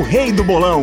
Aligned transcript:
o 0.00 0.02
rei 0.02 0.32
do 0.32 0.42
bolão. 0.42 0.82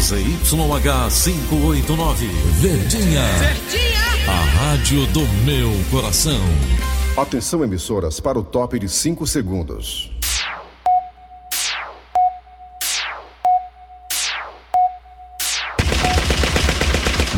ZYH 0.00 1.10
589, 1.10 2.26
Verdinha. 2.58 3.22
Verdinha. 3.38 4.00
A 4.26 4.40
rádio 4.56 5.06
do 5.08 5.20
meu 5.44 5.70
coração. 5.90 6.40
Atenção, 7.18 7.62
emissoras, 7.62 8.18
para 8.18 8.38
o 8.38 8.42
top 8.42 8.78
de 8.78 8.88
5 8.88 9.26
segundos. 9.26 10.10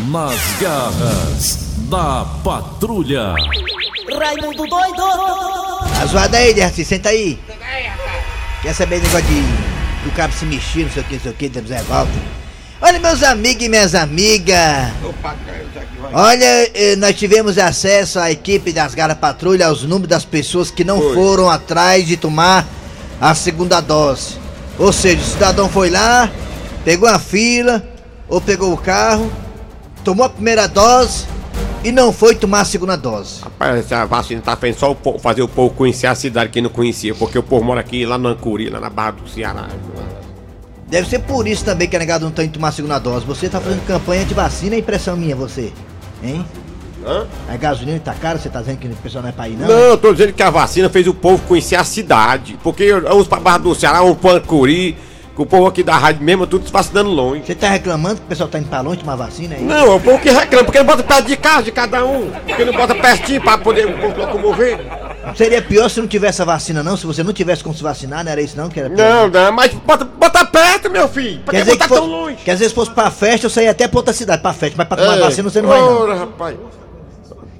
Nas 0.09 0.61
garras 0.61 1.57
da 1.91 2.25
patrulha. 2.45 3.35
Raimundo 4.17 4.69
doido! 4.69 5.03
A 6.01 6.07
zoada 6.07 6.39
aí, 6.39 6.55
Dercy, 6.55 6.85
senta 6.85 7.09
aí. 7.09 7.41
Quer 8.65 8.75
saber 8.75 8.99
negócio 9.03 9.27
de 9.27 9.43
do 10.05 10.11
cabo 10.13 10.33
se 10.33 10.47
mexer, 10.47 10.85
não 10.85 10.91
sei 10.91 11.03
o 11.03 11.05
que, 11.05 11.15
não 11.17 11.21
sei 11.21 11.31
o 11.33 11.35
que, 11.35 11.49
temos 11.51 11.71
revolta. 11.71 12.11
Olha, 12.81 12.99
meus 12.99 13.23
amigos 13.23 13.63
e 13.63 13.69
minhas 13.69 13.95
amigas. 13.95 14.91
Olha, 16.15 16.71
eh, 16.73 16.97
nós 16.97 17.15
tivemos 17.15 17.59
acesso 17.59 18.19
à 18.19 18.31
equipe 18.31 18.73
das 18.73 18.95
Garras 18.95 19.19
Patrulha 19.19 19.67
aos 19.67 19.83
números 19.83 20.09
das 20.09 20.25
pessoas 20.25 20.71
que 20.71 20.83
não 20.83 20.99
Foi. 20.99 21.15
foram 21.15 21.51
atrás 21.51 22.07
de 22.07 22.17
tomar 22.17 22.67
a 23.21 23.35
segunda 23.35 23.83
dose. 23.83 24.39
Ou 24.79 24.95
seja, 24.95 25.21
o 25.21 25.27
cidadão 25.27 25.69
foi 25.69 25.91
lá, 25.91 26.31
pegou 26.87 27.07
a 27.07 27.19
fila, 27.19 27.87
ou 28.27 28.41
pegou 28.41 28.73
o 28.73 28.79
carro, 28.79 29.31
tomou 30.03 30.25
a 30.25 30.31
primeira 30.31 30.67
dose 30.67 31.27
e 31.85 31.93
não 31.93 32.13
foi 32.13 32.35
tomar 32.35 32.63
a 32.63 32.65
segunda 32.65 32.97
dose. 32.97 33.43
Rapaz, 33.43 33.79
essa 33.79 34.07
vacina 34.07 34.41
tá 34.41 34.57
fazendo 34.57 34.79
só 34.79 34.91
o 34.91 34.95
povo, 34.95 35.19
fazer 35.19 35.43
o 35.43 35.49
povo 35.49 35.75
conhecer 35.75 36.07
a 36.07 36.15
cidade 36.15 36.51
que 36.51 36.61
não 36.61 36.71
conhecia, 36.71 37.15
porque 37.15 37.39
o 37.39 37.43
povo 37.43 37.63
mora 37.63 37.81
aqui 37.81 38.07
lá 38.07 38.17
no 38.17 38.29
Ancuri, 38.29 38.71
lá 38.71 38.81
na 38.81 38.89
Barra 38.89 39.13
do 39.13 39.29
Ceará. 39.29 39.69
Deve 40.89 41.09
ser 41.09 41.21
por 41.21 41.47
isso 41.47 41.65
também 41.65 41.89
que 41.89 41.97
a 41.97 41.99
negada 41.99 42.25
não 42.25 42.33
tá 42.33 42.43
indo 42.43 42.53
tomar 42.53 42.69
a 42.69 42.73
segunda 42.73 42.99
dose. 42.99 43.27
Você 43.27 43.49
tá 43.49 43.61
fazendo 43.61 43.85
campanha 43.87 44.25
de 44.25 44.33
vacina, 44.33 44.77
é 44.77 44.79
impressão 44.79 45.17
minha, 45.17 45.37
você. 45.37 45.73
Hein? 46.23 46.45
Hã? 47.05 47.27
A 47.49 47.57
gasolina 47.57 48.01
tá 48.01 48.15
cara, 48.15 48.39
você 48.39 48.49
tá 48.49 48.61
dizendo 48.61 48.79
que 48.79 48.89
o 48.89 48.97
pessoal 48.97 49.23
não 49.23 49.29
é 49.29 49.33
pra 49.33 49.49
ir, 49.49 49.57
não? 49.57 49.69
Não, 49.69 49.75
eu 49.75 49.99
tô 49.99 50.13
dizendo 50.13 50.33
que 50.33 50.43
a 50.43 50.51
vacina 50.51 50.89
fez 50.89 51.07
o 51.07 51.13
povo 51.13 51.43
conhecer 51.47 51.77
a 51.77 51.85
cidade. 51.85 52.59
Porque 52.63 52.95
uns 52.95 53.27
pra 53.27 53.41
Barra 53.41 53.59
do 53.59 53.75
Ceará, 53.75 54.03
uns 54.03 54.17
pro 54.17 54.31
Ancuri, 54.31 54.97
que 55.35 55.43
o 55.43 55.47
povo 55.47 55.67
aqui 55.67 55.83
da 55.83 55.97
rádio 55.97 56.23
mesmo, 56.23 56.47
tudo 56.47 56.65
se 56.67 56.73
vacinando 56.73 57.11
longe. 57.11 57.43
Você 57.45 57.55
tá 57.55 57.69
reclamando 57.69 58.17
que 58.17 58.23
o 58.23 58.29
pessoal 58.29 58.49
tá 58.49 58.59
indo 58.59 58.69
pra 58.69 58.81
longe 58.81 58.99
tomar 59.01 59.17
vacina 59.17 59.57
aí? 59.57 59.63
Não, 59.63 59.93
é 59.93 59.97
o 59.97 60.01
povo 60.01 60.19
que 60.21 60.31
reclama, 60.31 60.65
porque 60.65 60.79
não 60.79 60.87
bota 60.87 61.03
perto 61.03 61.27
de 61.27 61.37
casa 61.37 61.63
de 61.65 61.73
cada 61.73 62.05
um. 62.05 62.31
Porque 62.47 62.65
não 62.65 62.73
bota 62.73 62.95
pertinho 62.95 63.41
pra 63.41 63.59
poder 63.59 63.87
o 63.87 63.99
povo 63.99 64.17
locomover. 64.21 64.79
Seria 65.35 65.61
pior 65.61 65.89
se 65.89 66.01
não 66.01 66.07
tivesse 66.07 66.41
a 66.41 66.45
vacina, 66.45 66.83
não? 66.83 66.97
Se 66.97 67.07
você 67.07 67.23
não 67.25 67.33
tivesse 67.33 67.65
como 67.65 67.75
se 67.75 67.83
vacinar, 67.83 68.25
não 68.25 68.31
era 68.31 68.41
isso 68.41 68.57
não 68.57 68.69
que 68.69 68.79
era 68.79 68.89
pior? 68.91 68.99
Não, 68.99 69.29
não, 69.29 69.53
mas 69.53 69.73
bota, 69.75 70.05
bota 70.05 70.45
perto, 70.45 70.89
meu 70.91 71.09
filho. 71.09 71.41
Pra 71.41 71.51
que 71.53 71.57
Quer 71.57 71.65
dizer 71.65 71.73
botar 71.73 71.89
que, 71.89 71.95
tão 71.95 72.07
longe? 72.07 72.37
que 72.37 72.51
às 72.51 72.59
vezes 72.61 72.73
fosse 72.75 72.91
pra 72.93 73.11
festa, 73.11 73.47
eu 73.47 73.51
saía 73.51 73.71
até 73.73 73.89
pra 73.89 73.99
outra 73.99 74.13
cidade, 74.15 74.41
pra 74.41 74.53
festa, 74.53 74.75
mas 74.79 74.87
pra 74.87 74.97
tomar 74.97 75.17
Ei, 75.17 75.21
vacina 75.23 75.51
você 75.51 75.61
não 75.61 75.69
vai 75.69 75.81
não. 75.81 76.03
Ora, 76.03 76.15
rapaz. 76.15 76.57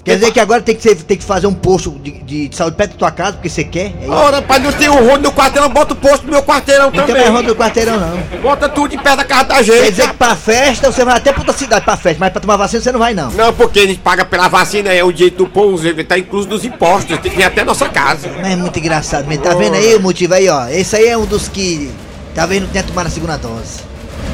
Quer 0.05 0.15
dizer 0.19 0.31
que 0.31 0.39
agora 0.39 0.61
tem 0.61 0.75
que, 0.75 0.83
ser, 0.83 0.95
tem 0.97 1.17
que 1.17 1.23
fazer 1.23 1.47
um 1.47 1.53
posto 1.53 1.89
de, 1.99 2.11
de- 2.11 2.47
de 2.47 2.55
saúde 2.55 2.75
perto 2.77 2.91
da 2.91 2.97
tua 2.97 3.09
casa, 3.11 3.33
porque 3.33 3.49
você 3.49 3.63
quer? 3.63 3.91
É? 4.03 4.07
Ora, 4.07 4.35
rapaz, 4.37 4.61
não 4.63 4.71
tem 4.71 4.87
um 4.87 5.03
rodo 5.09 5.23
no 5.23 5.31
quarteirão, 5.31 5.67
bota 5.67 5.93
o 5.93 5.95
posto 5.95 6.25
no 6.27 6.31
meu 6.31 6.43
quarteirão 6.43 6.85
Não 6.85 6.91
tem 6.91 7.01
também. 7.07 7.23
mais 7.23 7.33
ronda 7.33 7.47
do 7.47 7.55
quarteirão, 7.55 7.99
não. 7.99 8.39
Bota 8.39 8.69
tudo 8.69 8.93
em 8.93 8.99
pé 8.99 9.15
da 9.15 9.23
casa 9.25 9.45
da 9.45 9.63
gente. 9.63 9.79
Quer 9.81 9.89
dizer 9.89 10.07
que 10.09 10.13
pra 10.17 10.35
festa 10.35 10.91
você 10.91 11.03
vai 11.03 11.17
até 11.17 11.31
pra 11.33 11.41
outra 11.41 11.57
cidade 11.57 11.83
pra 11.83 11.97
festa, 11.97 12.17
mas 12.19 12.31
pra 12.31 12.39
tomar 12.39 12.55
vacina 12.55 12.83
você 12.83 12.91
não 12.91 12.99
vai 12.99 13.15
não. 13.15 13.31
Não, 13.31 13.51
porque 13.51 13.79
a 13.79 13.87
gente 13.87 13.99
paga 13.99 14.23
pela 14.23 14.47
vacina, 14.47 14.93
é 14.93 15.03
o 15.03 15.11
direito 15.11 15.37
do 15.37 15.47
povo, 15.47 15.81
tá 16.03 16.19
incluso 16.19 16.47
nos 16.47 16.63
impostos, 16.63 17.17
tem 17.17 17.31
que 17.31 17.37
vir 17.37 17.43
até 17.43 17.61
a 17.61 17.65
nossa 17.65 17.89
casa. 17.89 18.29
Mas 18.39 18.51
é 18.51 18.55
muito 18.55 18.77
engraçado 18.77 19.25
mesmo. 19.27 19.43
Tá 19.43 19.55
vendo 19.55 19.73
aí 19.73 19.95
o 19.95 19.99
motivo 19.99 20.35
aí, 20.35 20.47
ó? 20.47 20.67
Esse 20.67 20.97
aí 20.97 21.07
é 21.07 21.17
um 21.17 21.25
dos 21.25 21.47
que 21.47 21.89
talvez 22.35 22.61
não 22.61 22.69
tenha 22.69 22.83
tomado 22.83 23.07
a 23.07 23.09
segunda 23.09 23.37
dose. 23.37 23.79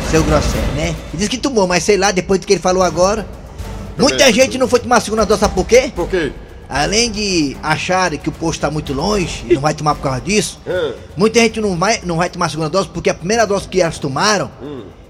Seu 0.10 0.22
Grosselho, 0.24 0.64
né? 0.76 0.94
Disse 1.14 1.30
que 1.30 1.38
tomou, 1.38 1.66
mas 1.66 1.84
sei 1.86 1.96
lá, 1.96 2.12
depois 2.12 2.42
do 2.42 2.46
que 2.46 2.52
ele 2.52 2.60
falou 2.60 2.84
agora. 2.84 3.26
Muita 3.98 4.32
gente 4.32 4.58
não 4.58 4.68
foi 4.68 4.80
tomar 4.80 4.98
a 4.98 5.02
segunda 5.02 5.26
dose, 5.26 5.40
sabe 5.40 5.54
por 5.56 5.66
quê? 5.66 5.92
Por 5.96 6.08
quê? 6.10 6.32
Além 6.70 7.12
de 7.12 7.58
acharem 7.62 8.18
que 8.18 8.30
o 8.30 8.32
posto 8.32 8.62
tá 8.62 8.72
muito 8.72 8.94
longe 8.94 9.46
e 9.50 9.56
não 9.56 9.62
vai 9.62 9.74
tomar 9.74 9.94
por 9.96 10.04
causa 10.04 10.22
disso, 10.22 10.58
Hã? 10.66 10.94
muita 11.18 11.42
gente 11.42 11.60
não 11.60 11.76
vai, 11.78 12.00
não 12.06 12.16
vai 12.18 12.30
tomar 12.30 12.46
a 12.46 12.50
segunda 12.50 12.70
dose 12.70 12.88
porque 12.88 13.10
a 13.10 13.14
primeira 13.14 13.46
dose 13.46 13.68
que 13.68 13.82
elas 13.82 14.00
tomaram 14.00 14.50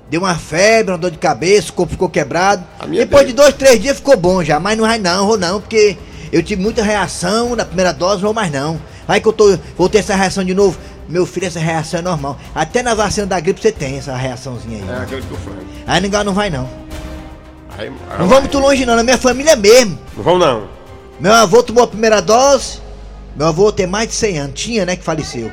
deu 0.10 0.22
uma 0.22 0.36
febre, 0.36 0.92
uma 0.92 0.98
dor 0.98 1.12
de 1.12 1.18
cabeça, 1.20 1.70
o 1.70 1.74
corpo 1.74 1.92
ficou 1.94 2.10
quebrado. 2.10 2.64
Depois 2.90 3.28
de 3.28 3.34
dois, 3.34 3.54
três 3.54 3.80
dias 3.80 3.98
ficou 3.98 4.18
bom 4.18 4.44
já, 4.44 4.60
mas 4.60 4.76
não 4.78 4.86
vai 4.86 4.98
não, 4.98 5.28
vou 5.28 5.38
não, 5.38 5.62
porque 5.62 5.98
eu 6.32 6.42
tive 6.42 6.62
muita 6.62 6.84
reação 6.84 7.56
na 7.56 7.64
primeira 7.64 7.94
dose, 7.94 8.22
vou 8.22 8.34
mais 8.34 8.52
não. 8.52 8.80
Vai 9.08 9.22
que 9.22 9.28
eu 9.28 9.34
tô, 9.34 9.58
vou 9.78 9.88
ter 9.88 10.00
essa 10.00 10.16
reação 10.16 10.44
de 10.44 10.54
novo. 10.54 10.78
Meu 11.08 11.26
filho, 11.26 11.46
essa 11.46 11.60
reação 11.60 12.00
é 12.00 12.04
normal. 12.04 12.40
Até 12.56 12.82
na 12.82 12.94
vacina 12.96 13.28
da 13.28 13.40
gripe 13.40 13.62
você 13.62 13.72
tem 13.72 13.98
essa 13.98 14.16
reaçãozinha 14.16 14.84
aí. 14.84 14.90
É 14.90 15.04
aquele 15.04 15.22
que 15.22 15.32
eu 15.32 15.38
falei. 15.38 15.60
Aí 15.86 16.02
ninguém 16.02 16.24
não 16.24 16.34
vai 16.34 16.50
não. 16.50 16.68
Aí, 17.78 17.88
aí, 17.88 18.20
Não 18.20 18.28
vamos 18.28 18.42
muito 18.42 18.60
longe 18.60 18.86
não, 18.86 18.96
na 18.96 19.04
minha 19.04 19.18
família 19.18 19.56
mesmo. 19.56 19.98
Não 20.16 20.24
vão 20.24 20.38
não. 20.38 20.68
Meu 21.20 21.34
avô 21.34 21.62
tomou 21.64 21.84
a 21.84 21.88
primeira 21.88 22.22
dose. 22.22 22.80
Meu 23.36 23.48
avô 23.48 23.72
tem 23.72 23.88
mais 23.88 24.08
de 24.10 24.16
100 24.16 24.40
anos. 24.40 24.60
Tinha, 24.62 24.86
né, 24.86 24.96
que 24.96 25.04
faleceu. 25.04 25.52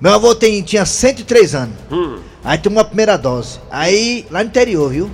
Meu 0.00 0.14
avô 0.14 0.34
tem, 0.34 0.62
tinha 0.62 0.84
103 0.84 1.54
anos. 1.54 1.74
Hum. 1.90 2.18
Aí 2.44 2.58
tomou 2.58 2.80
a 2.80 2.84
primeira 2.84 3.16
dose. 3.16 3.58
Aí, 3.70 4.26
lá 4.30 4.42
no 4.42 4.48
interior, 4.48 4.90
viu? 4.90 5.10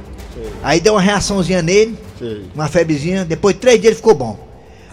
Aí 0.63 0.81
deu 0.81 0.95
uma 0.95 1.01
reaçãozinha 1.01 1.63
nele, 1.63 1.99
Sei. 2.19 2.45
uma 2.55 2.69
febrezinha. 2.69 3.25
Depois 3.25 3.55
de 3.55 3.61
três 3.61 3.81
dias 3.81 3.93
ele 3.93 3.97
ficou 3.97 4.15
bom. 4.15 4.39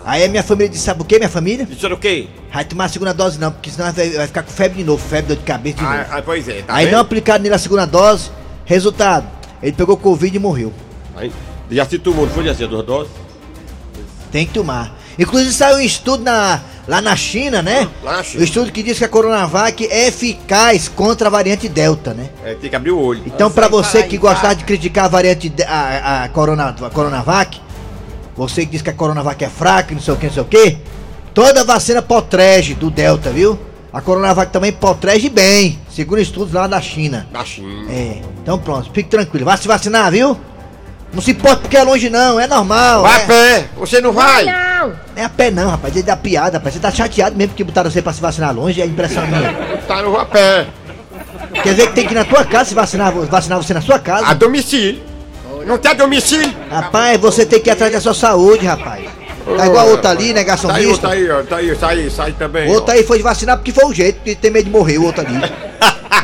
Aí 0.04 0.24
a 0.24 0.28
minha 0.28 0.44
família 0.44 0.70
disse: 0.70 0.84
Sabe 0.84 1.02
o 1.02 1.06
que, 1.06 1.18
minha 1.18 1.30
família? 1.30 1.68
Isso 1.70 1.86
era 1.86 1.96
o 1.96 1.98
quê? 1.98 2.28
Vai 2.52 2.66
tomar 2.66 2.86
a 2.86 2.90
segunda 2.90 3.14
dose 3.14 3.40
não, 3.40 3.52
porque 3.52 3.70
senão 3.70 3.92
vai, 3.92 4.10
vai 4.10 4.28
ficar 4.28 4.44
com 4.44 4.52
febre 4.52 4.80
de 4.80 4.84
novo, 4.84 5.04
febre, 5.04 5.28
dor 5.36 5.38
de 5.38 5.44
cabeça 5.44 5.78
de 5.78 5.84
novo. 5.84 5.96
Ah, 5.96 6.08
ah, 6.10 6.22
pois 6.22 6.48
é, 6.48 6.62
tá 6.62 6.74
aí 6.74 6.86
vendo? 6.86 6.94
não 6.96 7.02
aplicaram 7.02 7.44
nele 7.44 7.56
a 7.56 7.60
segunda 7.60 7.86
dose. 7.86 8.30
Resultado: 8.66 9.28
ele 9.62 9.74
pegou 9.74 9.96
Covid 9.98 10.36
e 10.36 10.40
morreu. 10.40 10.74
Aí, 11.16 11.32
já 11.70 11.86
se 11.86 12.00
tomou, 12.00 12.26
não 12.26 12.34
foi 12.34 12.44
já 12.46 12.54
se 12.56 12.66
duas 12.68 12.86
doses? 12.86 13.12
Tem 14.32 14.46
que 14.46 14.54
tomar. 14.54 14.96
Inclusive 15.20 15.52
saiu 15.52 15.78
um 15.78 15.82
estudo 15.82 16.24
na, 16.24 16.62
lá 16.88 17.02
na 17.02 17.16
China, 17.18 17.62
né? 17.62 17.88
Lá 18.02 18.18
na 18.18 18.24
China. 18.24 18.42
O 18.42 18.44
estudo 18.46 18.72
que 18.72 18.82
diz 18.82 18.98
que 18.98 19.04
a 19.04 19.10
Coronavac 19.10 19.86
é 19.92 20.08
eficaz 20.08 20.88
contra 20.88 21.28
a 21.28 21.32
variante 21.32 21.68
Delta, 21.68 22.14
né? 22.14 22.30
É, 22.44 22.54
tem 22.56 22.70
que 22.70 22.76
abrir 22.76 22.92
o 22.92 23.00
olho. 23.00 23.22
Então, 23.26 23.52
pra 23.52 23.68
você 23.68 24.04
que 24.04 24.18
gostar 24.18 24.54
de 24.54 24.64
criticar 24.64 25.06
a 25.06 25.08
variante 25.10 25.50
de- 25.50 25.64
a, 25.64 26.24
a, 26.24 26.30
Corona, 26.30 26.74
a 26.82 26.90
Coronavac, 26.90 27.60
você 28.36 28.66
que 28.66 28.72
diz 28.72 28.82
que 28.82 28.90
a 28.90 28.94
Coronavac 28.94 29.44
é 29.44 29.50
fraca, 29.50 29.94
não 29.94 30.02
sei 30.02 30.14
o 30.14 30.18
que, 30.18 30.28
não 30.28 30.34
sei 30.34 30.42
o 30.44 30.46
que, 30.46 30.78
toda 31.34 31.66
vacina 31.66 32.02
protege 32.02 32.74
do 32.74 32.90
Delta, 32.90 33.32
viu? 33.32 33.60
A 33.92 34.00
Coronavac 34.00 34.54
também 34.54 34.72
protege 34.72 35.28
bem, 35.28 35.78
segundo 35.94 36.22
estudos 36.22 36.54
lá 36.54 36.66
da 36.66 36.80
China. 36.80 37.28
Na 37.34 37.44
China. 37.44 37.92
É, 37.92 38.22
então 38.42 38.58
pronto, 38.58 38.90
fique 38.94 39.10
tranquilo. 39.10 39.44
Vai 39.44 39.58
se 39.58 39.68
vacinar, 39.68 40.10
viu? 40.10 40.40
Não 41.14 41.22
se 41.22 41.32
importa 41.32 41.58
porque 41.58 41.78
é 41.78 41.84
longe 41.84 42.10
não, 42.10 42.40
é 42.40 42.48
normal. 42.48 43.02
Vai 43.02 43.20
é. 43.20 43.24
a 43.24 43.28
pé! 43.28 43.66
Você 43.78 44.00
não 44.00 44.14
vai? 44.14 44.46
Não 44.46 44.72
é 45.16 45.26
a 45.26 45.30
pé 45.30 45.52
não, 45.52 45.70
rapaz. 45.70 45.96
Ele 45.96 46.04
dá 46.04 46.16
piada, 46.16 46.58
rapaz. 46.58 46.74
Você 46.74 46.80
tá 46.80 46.92
chateado 46.92 47.36
mesmo 47.36 47.50
porque 47.50 47.64
botaram 47.64 47.90
você 47.90 48.02
pra 48.02 48.14
se 48.14 48.22
vacinar 48.22 48.56
longe, 48.56 48.82
é 48.82 48.86
impressão 48.86 49.26
minha. 49.28 49.54
Tá, 49.88 50.02
vou 50.02 50.20
a 50.20 50.26
pé. 50.26 50.68
Quer 51.64 51.74
dizer 51.74 51.88
que 51.88 51.94
tem 51.94 52.08
que 52.08 52.14
ir 52.14 52.16
na 52.16 52.26
tua 52.26 52.46
casa 52.46 52.66
se 52.66 52.76
vacinar, 52.76 53.12
vacinar 53.14 53.62
você 53.62 53.74
na 53.74 53.82
sua 53.82 54.00
casa. 54.00 54.28
A 54.28 54.34
domicílio. 54.34 55.02
Não 55.66 55.78
tem 55.78 55.92
a 55.92 55.94
domicílio? 55.94 56.52
Rapaz, 56.70 57.20
você 57.20 57.46
tem 57.46 57.60
que 57.60 57.70
ir 57.70 57.74
atrás 57.74 57.92
da 57.92 58.02
sua 58.02 58.14
saúde, 58.14 58.66
rapaz. 58.66 59.06
Tá 59.58 59.66
igual 59.66 59.88
a 59.88 59.92
outra 59.92 60.12
ali, 60.12 60.34
Tá 60.34 60.76
aí, 60.76 60.86
outro 60.86 61.10
aí, 61.10 61.32
ó. 61.32 61.44
Tá 61.44 61.58
aí, 61.58 61.76
sai, 61.76 62.10
sai 62.10 62.32
também. 62.34 62.70
O 62.70 62.74
outro 62.74 62.94
aí 62.94 63.04
foi 63.04 63.18
de 63.18 63.24
vacinar 63.24 63.58
porque 63.58 63.72
foi 63.72 63.86
o 63.86 63.94
jeito, 63.94 64.18
porque 64.18 64.36
tem 64.36 64.50
medo 64.50 64.66
de 64.66 64.72
morrer 64.72 64.98
o 64.98 65.04
outro 65.04 65.26
ali. 65.26 65.40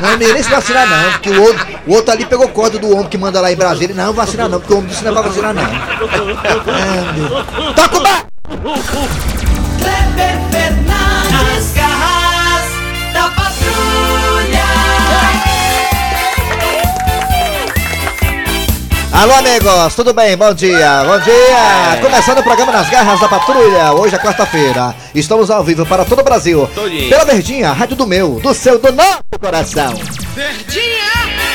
Não, 0.00 0.16
nem 0.16 0.32
nem 0.32 0.42
se 0.42 0.50
vacinar 0.50 0.88
não, 0.88 1.12
porque 1.12 1.30
o 1.30 1.42
outro, 1.42 1.66
o 1.86 1.92
outro 1.92 2.12
ali 2.12 2.24
pegou 2.24 2.48
corda 2.48 2.78
do 2.78 2.92
homem 2.94 3.08
que 3.08 3.18
manda 3.18 3.40
lá 3.40 3.50
em 3.50 3.56
Brasília. 3.56 3.94
Não, 3.94 4.12
vacinar 4.12 4.48
não, 4.48 4.60
porque 4.60 4.72
o 4.72 4.78
homem 4.78 4.88
disse 4.88 5.02
não 5.02 5.10
é 5.10 5.14
pra 5.14 5.22
vacinar 5.22 5.54
não. 5.54 5.64
Meu. 7.14 7.74
Toca 7.74 7.98
o 7.98 8.02
bar! 8.02 8.26
Kleber 9.78 10.38
Fernandes, 10.50 11.72
Alô, 19.18 19.32
amigos, 19.34 19.94
tudo 19.96 20.14
bem? 20.14 20.36
Bom 20.36 20.54
dia, 20.54 21.02
bom 21.04 21.18
dia! 21.18 22.00
Começando 22.00 22.38
o 22.38 22.42
programa 22.44 22.70
Nas 22.70 22.88
Garras 22.88 23.18
da 23.18 23.28
Patrulha, 23.28 23.92
hoje 23.92 24.14
é 24.14 24.18
quarta-feira. 24.18 24.94
Estamos 25.12 25.50
ao 25.50 25.64
vivo 25.64 25.84
para 25.84 26.04
todo 26.04 26.20
o 26.20 26.24
Brasil. 26.24 26.70
Todinho. 26.72 27.08
Pela 27.08 27.24
Verdinha, 27.24 27.72
rádio 27.72 27.96
do 27.96 28.06
meu, 28.06 28.38
do 28.40 28.54
seu, 28.54 28.78
do 28.78 28.92
nosso 28.92 29.18
coração. 29.40 29.92
Verdinha. 30.36 31.08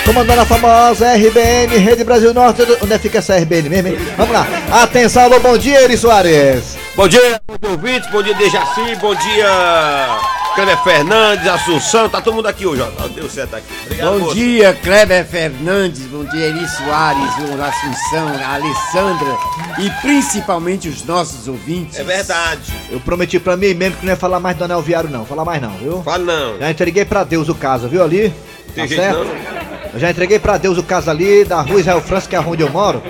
Comandando 0.06 0.42
a 0.42 0.46
famosa 0.46 1.14
RBN, 1.16 1.78
Rede 1.78 2.04
Brasil 2.04 2.34
Norte. 2.34 2.66
do- 2.66 2.78
Onde 2.84 2.94
é 2.94 2.98
que 2.98 3.04
fica 3.04 3.20
essa 3.20 3.38
RBN 3.38 3.70
mesmo, 3.70 3.88
hein? 3.88 3.98
Vamos 4.18 4.34
lá. 4.34 4.46
Atenção, 4.84 5.24
alô, 5.24 5.40
bom 5.40 5.58
dia, 5.58 5.82
Eri 5.84 5.96
Soares. 5.98 6.76
Bom 6.96 7.08
dia, 7.08 7.40
bom 7.48 7.56
dia, 7.62 7.72
ouvintes. 7.72 8.10
Bom 8.12 8.22
dia, 8.22 8.34
Dejaci. 8.36 8.96
Bom 9.00 9.16
dia, 9.16 10.18
Cânia 10.56 10.78
Fernandes, 10.78 11.48
Assunção, 11.48 12.08
tá 12.08 12.22
todo 12.22 12.36
mundo 12.36 12.48
aqui 12.48 12.64
hoje, 12.66 12.82
ó. 12.82 13.08
Deu 13.08 13.28
certo 13.28 13.56
aqui. 13.56 13.66
Obrigado, 13.86 14.12
Bom 14.12 14.20
moço. 14.20 14.36
dia, 14.36 14.74
Kleber 14.84 15.26
Fernandes, 15.26 16.02
bom 16.02 16.24
dia, 16.26 16.46
Eri 16.48 16.68
Soares, 16.68 17.32
Assunção, 17.60 18.28
Alessandra 18.48 19.36
e 19.80 19.90
principalmente 20.02 20.88
os 20.88 21.04
nossos 21.06 21.48
ouvintes. 21.48 21.98
É 22.00 22.04
verdade. 22.04 22.72
Eu 22.92 23.00
prometi 23.00 23.40
pra 23.40 23.58
mim 23.58 23.74
mesmo 23.74 23.98
que 23.98 24.06
não 24.06 24.14
ia 24.14 24.18
falar 24.18 24.40
mais 24.40 24.56
do 24.56 24.64
anel 24.64 24.82
viário, 24.82 25.10
não. 25.10 25.26
Falar 25.26 25.44
mais 25.44 25.60
não, 25.60 25.72
viu? 25.72 26.04
Fala 26.04 26.20
não. 26.24 26.60
Já 26.60 26.70
entreguei 26.70 27.04
pra 27.04 27.24
Deus 27.24 27.50
o 27.50 27.56
caso, 27.56 27.88
viu 27.88 28.04
ali? 28.04 28.32
Tem 28.76 28.84
Tá 28.84 28.88
jeito 28.88 29.02
certo? 29.02 29.18
não? 29.26 29.94
Eu 29.96 30.00
já 30.00 30.12
entreguei 30.12 30.38
pra 30.38 30.58
Deus 30.58 30.78
o 30.78 30.84
caso 30.84 31.10
ali 31.10 31.44
da 31.46 31.62
rua 31.62 31.80
Israel 31.80 32.02
França, 32.02 32.30
que 32.30 32.36
é 32.36 32.40
onde 32.40 32.62
eu 32.62 32.70
moro, 32.70 33.02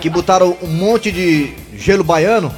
que 0.00 0.08
botaram 0.08 0.56
um 0.62 0.66
monte 0.68 1.10
de 1.12 1.52
gelo 1.74 2.02
baiano 2.04 2.52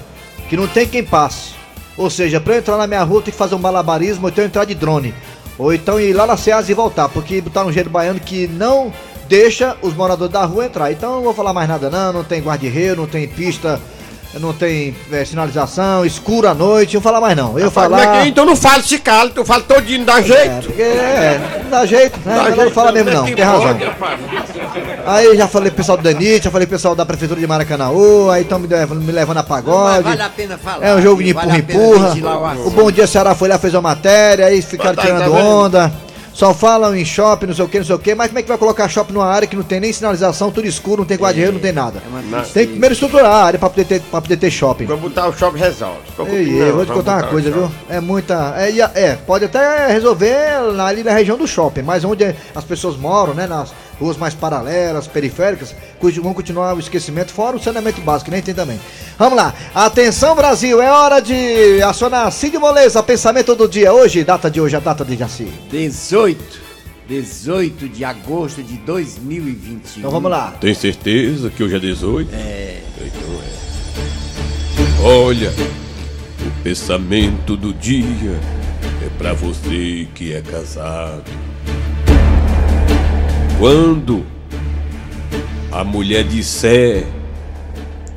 que 0.48 0.56
não 0.56 0.66
tem 0.68 0.86
quem 0.86 1.02
passe. 1.04 1.57
Ou 1.98 2.08
seja, 2.08 2.40
pra 2.40 2.54
eu 2.54 2.58
entrar 2.60 2.76
na 2.76 2.86
minha 2.86 3.02
rua, 3.02 3.20
tenho 3.20 3.32
que 3.32 3.38
fazer 3.38 3.56
um 3.56 3.58
malabarismo, 3.58 4.24
ou 4.24 4.30
então 4.30 4.44
entrar 4.44 4.64
de 4.64 4.74
drone. 4.74 5.12
Ou 5.58 5.74
então 5.74 6.00
ir 6.00 6.12
lá 6.12 6.24
na 6.24 6.36
Ceasa 6.36 6.70
e 6.70 6.74
voltar, 6.74 7.08
porque 7.08 7.40
botaram 7.40 7.68
um 7.68 7.72
gelo 7.72 7.90
baiano 7.90 8.20
que 8.20 8.46
não 8.46 8.92
deixa 9.28 9.76
os 9.82 9.92
moradores 9.94 10.32
da 10.32 10.44
rua 10.44 10.66
entrar. 10.66 10.92
Então 10.92 11.16
não 11.16 11.22
vou 11.22 11.34
falar 11.34 11.52
mais 11.52 11.68
nada 11.68 11.90
não, 11.90 12.12
não 12.12 12.24
tem 12.24 12.40
guarda-reio, 12.40 12.94
não 12.94 13.08
tem 13.08 13.26
pista, 13.26 13.80
não 14.38 14.52
tem 14.52 14.94
eh, 15.12 15.24
sinalização, 15.24 16.04
escuro 16.04 16.48
à 16.48 16.54
noite, 16.54 16.94
não 16.94 17.00
vou 17.00 17.12
falar 17.12 17.20
mais 17.20 17.36
não. 17.36 17.58
Eu 17.58 17.70
Fala, 17.70 17.98
falar... 17.98 18.22
que- 18.22 18.28
Então 18.28 18.44
não 18.44 18.56
fala 18.56 18.78
esse 18.78 18.98
calo, 18.98 19.30
tu 19.30 19.44
fala 19.44 19.62
todinho, 19.62 20.04
dá 20.04 20.18
É, 20.20 20.22
jeito. 20.22 20.66
porque 20.66 20.82
é, 20.82 21.60
não 21.64 21.70
dá 21.70 21.86
jeito, 21.86 22.18
né? 22.18 22.22
Dá 22.24 22.32
Ela 22.40 22.48
não 22.50 22.56
jeito, 22.56 22.72
fala 22.72 22.92
mesmo 22.92 23.10
é 23.10 23.14
não, 23.14 23.24
que 23.24 23.34
tem 23.34 23.44
razão. 23.44 23.76
Aí 25.06 25.36
já 25.36 25.48
falei 25.48 25.70
pro 25.70 25.76
pessoal 25.78 25.96
do 25.98 26.02
Danite, 26.04 26.44
já 26.44 26.50
falei 26.50 26.66
pro 26.66 26.76
pessoal 26.76 26.94
da 26.94 27.06
Prefeitura 27.06 27.40
de 27.40 27.46
Maracanãú, 27.46 28.30
aí 28.30 28.42
estão 28.42 28.58
me, 28.58 28.66
levando- 28.66 29.00
me 29.00 29.12
levando 29.12 29.38
a 29.38 29.40
Mas 29.40 29.48
pagode. 29.48 30.02
vale 30.02 30.22
a 30.22 30.28
pena 30.28 30.58
falar. 30.58 30.86
É 30.86 30.94
um 30.94 31.00
jogo 31.02 31.22
de 31.22 31.28
que 31.28 31.34
vale 31.34 31.50
a 31.50 31.54
pena 31.54 31.64
empurra-empurra. 31.80 32.08
ventilar 32.10 32.58
o. 32.66 32.70
Bom 32.70 32.90
Dia 32.90 33.06
Ceará 33.06 33.34
foi 33.34 33.48
lá, 33.48 33.58
fez 33.58 33.74
uma 33.74 33.82
matéria, 33.82 34.46
aí 34.46 34.60
ficaram 34.62 34.94
Tá, 34.94 35.02
tirando 35.02 35.18
tá 35.20 35.24
vendo? 35.28 35.38
onda. 35.46 35.92
Só 36.38 36.54
falam 36.54 36.94
em 36.94 37.04
shopping, 37.04 37.46
não 37.46 37.54
sei 37.54 37.64
o 37.64 37.68
que, 37.68 37.78
não 37.78 37.84
sei 37.84 37.96
o 37.96 37.98
que, 37.98 38.14
mas 38.14 38.28
como 38.28 38.38
é 38.38 38.42
que 38.42 38.48
vai 38.48 38.56
colocar 38.56 38.88
shopping 38.88 39.12
numa 39.12 39.26
área 39.26 39.48
que 39.48 39.56
não 39.56 39.64
tem 39.64 39.80
nem 39.80 39.92
sinalização, 39.92 40.52
tudo 40.52 40.68
escuro, 40.68 40.98
não 40.98 41.04
tem 41.04 41.16
guarda-reio, 41.16 41.50
não 41.50 41.58
tem 41.58 41.72
nada. 41.72 42.00
É 42.06 42.08
uma 42.08 42.42
Tem 42.42 42.64
que 42.64 42.70
primeiro 42.70 42.92
estruturar 42.92 43.26
a 43.26 43.42
área 43.42 43.58
pra 43.58 43.68
poder 43.68 43.84
ter, 43.84 44.00
pra 44.02 44.20
poder 44.20 44.36
ter 44.36 44.48
shopping. 44.48 44.84
Vamos 44.84 45.02
botar 45.02 45.26
o 45.26 45.36
shopping 45.36 45.58
resolve. 45.58 45.98
Ei, 46.28 46.62
ei, 46.62 46.70
vou 46.70 46.86
te 46.86 46.92
contar 46.92 47.16
uma 47.16 47.26
coisa, 47.26 47.50
viu? 47.50 47.68
É 47.88 47.98
muita. 47.98 48.54
É, 48.56 48.70
é, 48.70 49.16
pode 49.26 49.46
até 49.46 49.88
resolver 49.88 50.36
ali 50.80 51.02
na 51.02 51.10
região 51.10 51.36
do 51.36 51.44
shopping, 51.44 51.82
mas 51.82 52.04
onde 52.04 52.32
as 52.54 52.64
pessoas 52.64 52.96
moram, 52.96 53.34
né? 53.34 53.48
Nas 53.48 53.72
ruas 54.00 54.16
mais 54.16 54.34
paralelas, 54.34 55.06
periféricas, 55.06 55.74
cujo- 55.98 56.22
vão 56.22 56.32
continuar 56.34 56.74
o 56.74 56.78
esquecimento, 56.78 57.32
fora 57.32 57.56
o 57.56 57.60
saneamento 57.62 58.00
básico, 58.00 58.26
que 58.26 58.30
nem 58.30 58.42
tem 58.42 58.54
também. 58.54 58.78
Vamos 59.18 59.36
lá. 59.36 59.52
Atenção, 59.74 60.34
Brasil, 60.36 60.80
é 60.80 60.90
hora 60.90 61.20
de 61.20 61.82
acionar 61.82 62.30
Cid 62.32 62.56
Moleza, 62.58 63.02
pensamento 63.02 63.54
do 63.54 63.66
dia. 63.68 63.92
Hoje, 63.92 64.22
data 64.24 64.50
de 64.50 64.60
hoje, 64.60 64.76
a 64.76 64.80
data 64.80 65.04
de 65.04 65.16
Jaci. 65.16 65.48
18, 65.70 66.60
18 67.08 67.88
de 67.88 68.04
agosto 68.04 68.62
de 68.62 68.76
2021. 68.78 69.98
Então 69.98 70.10
vamos 70.10 70.30
lá. 70.30 70.54
Tem 70.60 70.74
certeza 70.74 71.50
que 71.50 71.62
hoje 71.64 71.76
é 71.76 71.78
18? 71.78 72.30
É. 72.34 72.80
Então 73.00 73.40
é. 73.42 73.58
Olha, 75.02 75.50
o 75.50 76.62
pensamento 76.62 77.56
do 77.56 77.72
dia 77.72 78.38
é 79.04 79.08
pra 79.16 79.32
você 79.32 80.06
que 80.14 80.32
é 80.34 80.40
casado. 80.40 81.24
Quando 83.58 84.24
a 85.72 85.82
mulher 85.82 86.22
disser 86.22 87.04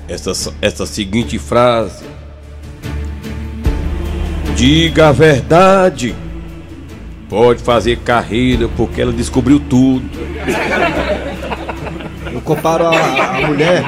essa, 0.07 0.53
essa 0.61 0.85
seguinte 0.85 1.39
frase: 1.39 2.05
Diga 4.55 5.09
a 5.09 5.11
verdade. 5.11 6.15
Pode 7.27 7.63
fazer 7.63 7.97
carreira 7.99 8.69
porque 8.77 9.01
ela 9.01 9.11
descobriu 9.11 9.59
tudo. 9.59 10.07
Eu 12.31 12.41
comparo 12.41 12.85
a, 12.85 13.37
a 13.37 13.47
mulher. 13.47 13.83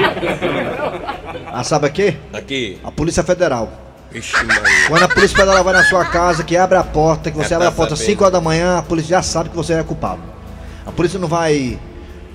A 1.51 1.63
sabe 1.63 1.85
a 1.85 1.89
quê? 1.89 2.15
Aqui. 2.33 2.79
A 2.83 2.89
Polícia 2.91 3.21
Federal. 3.21 3.71
Quando 4.87 5.03
a 5.03 5.07
Polícia 5.07 5.37
Federal 5.37 5.63
vai 5.63 5.73
na 5.73 5.83
sua 5.83 6.05
casa, 6.05 6.43
que 6.43 6.57
abre 6.57 6.77
a 6.79 6.83
porta, 6.83 7.29
que 7.29 7.37
você 7.37 7.49
Já 7.49 7.57
abre 7.57 7.67
tá 7.67 7.73
a 7.73 7.75
porta 7.75 7.93
às 7.93 7.99
sabendo. 7.99 8.13
5 8.13 8.23
horas 8.23 8.33
da 8.33 8.41
manhã, 8.41 8.77
a 8.79 8.81
polícia 8.81 9.17
já 9.17 9.21
sabe 9.21 9.49
que 9.49 9.55
você 9.55 9.73
é 9.73 9.83
culpado. 9.83 10.32
A 10.85 10.91
polícia 10.91 11.19
não 11.19 11.27
vai 11.27 11.77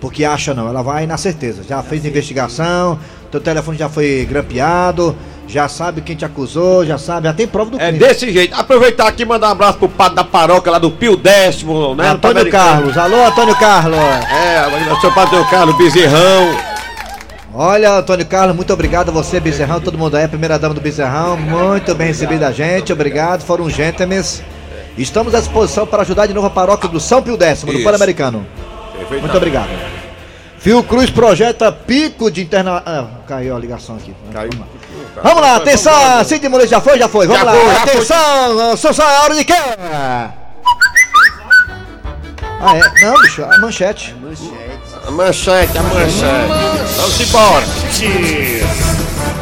porque 0.00 0.24
acha 0.24 0.54
não, 0.54 0.68
ela 0.68 0.82
vai 0.82 1.06
na 1.06 1.16
certeza. 1.16 1.62
Já 1.68 1.82
fez 1.82 2.04
investigação, 2.04 2.98
teu 3.30 3.40
telefone 3.40 3.76
já 3.76 3.88
foi 3.88 4.26
grampeado, 4.28 5.16
já 5.46 5.68
sabe 5.68 6.00
quem 6.02 6.14
te 6.14 6.24
acusou, 6.24 6.84
já 6.86 6.96
sabe, 6.98 7.26
já 7.26 7.34
tem 7.34 7.46
prova 7.46 7.70
do 7.70 7.80
É 7.80 7.88
crime. 7.88 7.98
desse 7.98 8.30
jeito. 8.32 8.54
Aproveitar 8.54 9.08
aqui 9.08 9.22
e 9.22 9.26
mandar 9.26 9.48
um 9.48 9.52
abraço 9.52 9.78
pro 9.78 9.88
padre 9.88 10.16
da 10.16 10.24
paróquia 10.24 10.70
lá 10.70 10.78
do 10.78 10.90
Pio 10.90 11.16
Décimo, 11.16 11.94
né? 11.94 12.10
Antônio. 12.10 12.48
Carlos, 12.50 12.96
alô 12.96 13.26
Antônio 13.26 13.56
Carlos. 13.56 13.98
É, 13.98 15.00
seu 15.00 15.12
padre 15.12 15.44
Carlos 15.50 15.76
Bezerrão. 15.76 16.56
Olha, 17.52 17.94
Antônio 17.94 18.24
Carlos, 18.26 18.54
muito 18.54 18.72
obrigado 18.72 19.08
a 19.08 19.12
você, 19.12 19.40
Bezerrão, 19.40 19.80
todo 19.80 19.98
mundo 19.98 20.16
aí, 20.16 20.28
primeira 20.28 20.58
dama 20.58 20.74
do 20.74 20.80
Bezerrão, 20.80 21.36
muito 21.36 21.92
bem 21.94 22.06
recebida 22.08 22.46
a 22.46 22.52
gente, 22.52 22.92
obrigado, 22.92 23.42
foram 23.42 23.68
gentlemen. 23.68 24.22
Estamos 24.98 25.32
à 25.34 25.38
disposição 25.38 25.86
para 25.86 26.02
ajudar 26.02 26.26
de 26.26 26.34
novo 26.34 26.48
a 26.48 26.50
paróquia 26.50 26.88
do 26.88 26.98
São 26.98 27.22
Pio 27.22 27.36
Décimo, 27.36 27.72
do. 27.72 27.82
Pan-Americano. 27.84 28.44
Muito 29.10 29.36
obrigado. 29.36 29.68
Fio 30.58 30.82
Cruz 30.82 31.08
projeta 31.08 31.70
pico 31.70 32.30
de 32.30 32.42
interna... 32.42 32.82
Ah, 32.84 33.06
caiu 33.26 33.54
a 33.54 33.58
ligação 33.60 33.94
aqui. 33.94 34.12
Caiu. 34.32 34.50
Vamos 35.22 35.40
lá, 35.40 35.56
atenção, 35.56 36.24
Cid 36.24 36.48
Moreira 36.48 36.68
já 36.68 36.80
foi, 36.80 36.98
já 36.98 37.08
foi, 37.08 37.26
vamos 37.26 37.42
Já 37.42 37.46
lá, 37.46 37.52
foi, 37.52 37.76
atenção, 37.76 38.76
Sousa, 38.76 39.04
é 39.04 39.20
hora 39.20 39.34
de 39.36 39.44
quê? 39.44 39.54
Ah, 42.60 42.76
é? 42.76 43.04
Não, 43.04 43.14
bicho, 43.22 43.44
a 43.44 43.58
manchete. 43.58 44.16
A 45.06 45.10
manchete, 45.12 45.78
a 45.78 45.82
manchete. 45.82 46.48
Vamos 46.96 47.20
embora. 47.20 47.64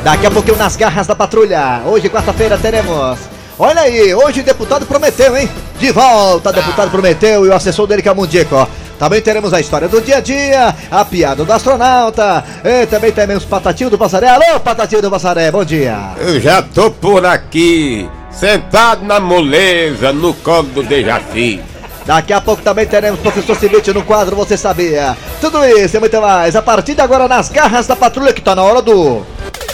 Daqui 0.05 0.27
a 0.27 0.31
pouquinho 0.31 0.57
nas 0.59 0.77
garras 0.77 1.07
da 1.07 1.15
patrulha. 1.15 1.81
Hoje, 1.87 2.11
quarta-feira, 2.11 2.59
teremos. 2.59 3.36
Olha 3.59 3.81
aí, 3.81 4.15
hoje 4.15 4.41
o 4.41 4.45
deputado 4.45 4.85
prometeu, 4.85 5.35
hein? 5.35 5.49
De 5.79 5.91
volta, 5.91 6.53
deputado 6.53 6.91
prometeu 6.91 7.47
e 7.47 7.49
o 7.49 7.55
assessor 7.55 7.87
dele 7.87 8.03
que 8.03 8.09
é 8.09 8.13
o 8.13 8.15
Mundico, 8.15 8.55
ó. 8.55 8.67
Também 8.99 9.23
teremos 9.23 9.55
a 9.55 9.61
história 9.61 9.89
do 9.89 10.01
dia 10.01 10.19
a 10.19 10.21
dia, 10.21 10.75
a 10.91 11.05
piada 11.07 11.43
do 11.43 11.51
astronauta. 11.51 12.45
E 12.63 12.87
também 12.87 13.13
teremos 13.13 13.47
Patatinho 13.47 13.89
do 13.89 13.97
Passaré. 13.97 14.29
Alô, 14.29 14.61
Patatinho 14.61 15.01
do 15.01 15.11
Passaré, 15.11 15.51
bom 15.51 15.65
dia. 15.65 15.97
Eu 16.19 16.39
já 16.39 16.61
tô 16.61 16.91
por 16.91 17.25
aqui, 17.25 18.09
sentado 18.31 19.07
na 19.07 19.19
moleza, 19.21 20.13
no 20.13 20.35
colo 20.35 20.65
do 20.65 20.83
Dejaci. 20.83 21.63
Daqui 22.05 22.35
a 22.35 22.41
pouco 22.41 22.63
também 22.63 22.87
teremos 22.87 23.19
Professor 23.21 23.57
Cibite 23.57 23.93
no 23.93 24.05
quadro 24.05 24.37
Você 24.37 24.57
Sabia. 24.57 25.17
Tudo 25.41 25.65
isso 25.65 25.97
e 25.97 26.01
muito 26.01 26.21
mais 26.21 26.55
a 26.55 26.63
partir 26.63 26.95
de 26.95 27.01
agora 27.01 27.27
nas 27.27 27.49
garras 27.49 27.87
da 27.87 27.97
patrulha 27.97 28.33
que 28.33 28.43
tá 28.43 28.55
na 28.55 28.63
hora 28.63 28.83
do. 28.83 29.25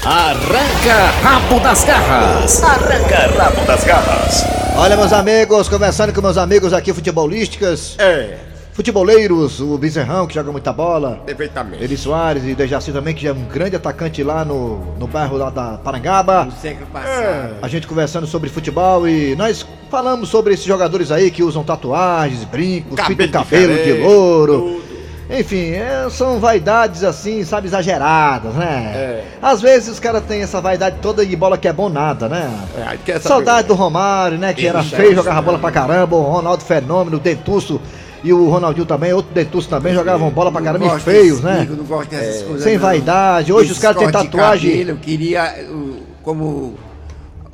Arranca 0.05 0.95
rabo 1.23 1.61
das 1.61 1.85
garras. 1.85 2.61
Arranca 2.61 3.31
rabo 3.39 3.65
das 3.65 3.85
garras. 3.85 4.45
Olha, 4.77 4.97
meus 4.97 5.13
amigos, 5.13 5.69
conversando 5.69 6.13
com 6.13 6.21
meus 6.21 6.37
amigos 6.37 6.73
aqui 6.73 6.93
futebolísticas, 6.93 7.95
É, 8.01 8.37
futeboleiros, 8.73 9.61
o 9.61 9.79
Bezerrão 9.79 10.27
que 10.27 10.35
joga 10.35 10.51
muita 10.51 10.73
bola. 10.73 11.23
perfeitamente. 11.25 11.85
Eli 11.85 11.97
Soares 11.97 12.43
e 12.45 12.53
Dejaci 12.53 12.91
também, 12.91 13.15
que 13.15 13.23
já 13.23 13.29
é 13.29 13.33
um 13.33 13.45
grande 13.45 13.77
atacante 13.77 14.25
lá 14.25 14.45
no, 14.45 14.97
no 14.99 15.07
bairro 15.07 15.37
lá 15.37 15.51
da 15.51 15.79
Parangaba. 15.79 16.47
No 16.47 16.53
século 16.53 16.87
passado. 16.87 17.55
A 17.63 17.69
gente 17.69 17.87
conversando 17.87 18.27
sobre 18.27 18.51
futebol 18.51 19.07
e 19.07 19.37
nós 19.37 19.65
falamos 19.89 20.29
sobre 20.31 20.55
esses 20.55 20.67
jogadores 20.67 21.13
aí 21.13 21.31
que 21.31 21.45
usam 21.45 21.63
tatuagens, 21.63 22.43
brincos, 22.43 22.97
Cabelo 22.97 23.31
cabelo 23.31 23.73
de 23.73 23.79
diferente, 23.79 24.03
louro. 24.05 24.83
Enfim, 25.33 25.73
é, 25.73 26.07
são 26.11 26.39
vaidades 26.39 27.03
assim, 27.03 27.43
sabe, 27.45 27.67
exageradas, 27.67 28.55
né? 28.55 28.93
É. 28.95 29.25
Às 29.41 29.63
vezes 29.63 29.89
os 29.89 29.99
caras 30.01 30.23
têm 30.25 30.43
essa 30.43 30.61
vaidade 30.61 30.97
toda 31.01 31.25
e 31.25 31.35
bola 31.35 31.57
que 31.57 31.67
é 31.67 31.73
bom 31.73 31.89
nada, 31.89 32.29
né? 32.29 32.51
É, 33.07 33.19
Saudade 33.19 33.69
do 33.69 33.75
Romário, 33.75 34.37
né? 34.37 34.53
Que 34.53 34.67
era 34.67 34.83
feio, 34.83 35.15
jogava 35.15 35.41
bola 35.41 35.59
pra 35.59 35.71
caramba, 35.71 36.17
o 36.17 36.23
Ronaldo 36.23 36.63
Fenômeno, 36.63 37.17
o 37.17 37.21
Dentuço 37.21 37.81
e 38.23 38.33
o 38.33 38.49
Ronaldinho 38.51 38.87
também, 38.87 39.13
outro 39.13 39.33
Dentuço 39.33 39.69
também, 39.69 39.95
jogavam 39.95 40.31
bola 40.31 40.53
pra 40.53 40.61
caramba 40.61 40.87
e 40.97 41.01
feios, 41.01 41.41
né? 41.41 41.67
Não 41.69 41.85
gosto 41.85 42.11
dessas 42.11 42.43
coisas. 42.43 42.63
Sem 42.63 42.75
não. 42.75 42.83
vaidade. 42.83 43.53
Hoje 43.53 43.67
os 43.67 43.71
Esses 43.73 43.83
caras 43.83 43.97
têm 43.99 44.07
de 44.07 44.13
tatuagem. 44.13 44.71
cabelo, 44.71 44.91
Eu 44.91 44.97
queria, 44.97 45.67
como 46.23 46.75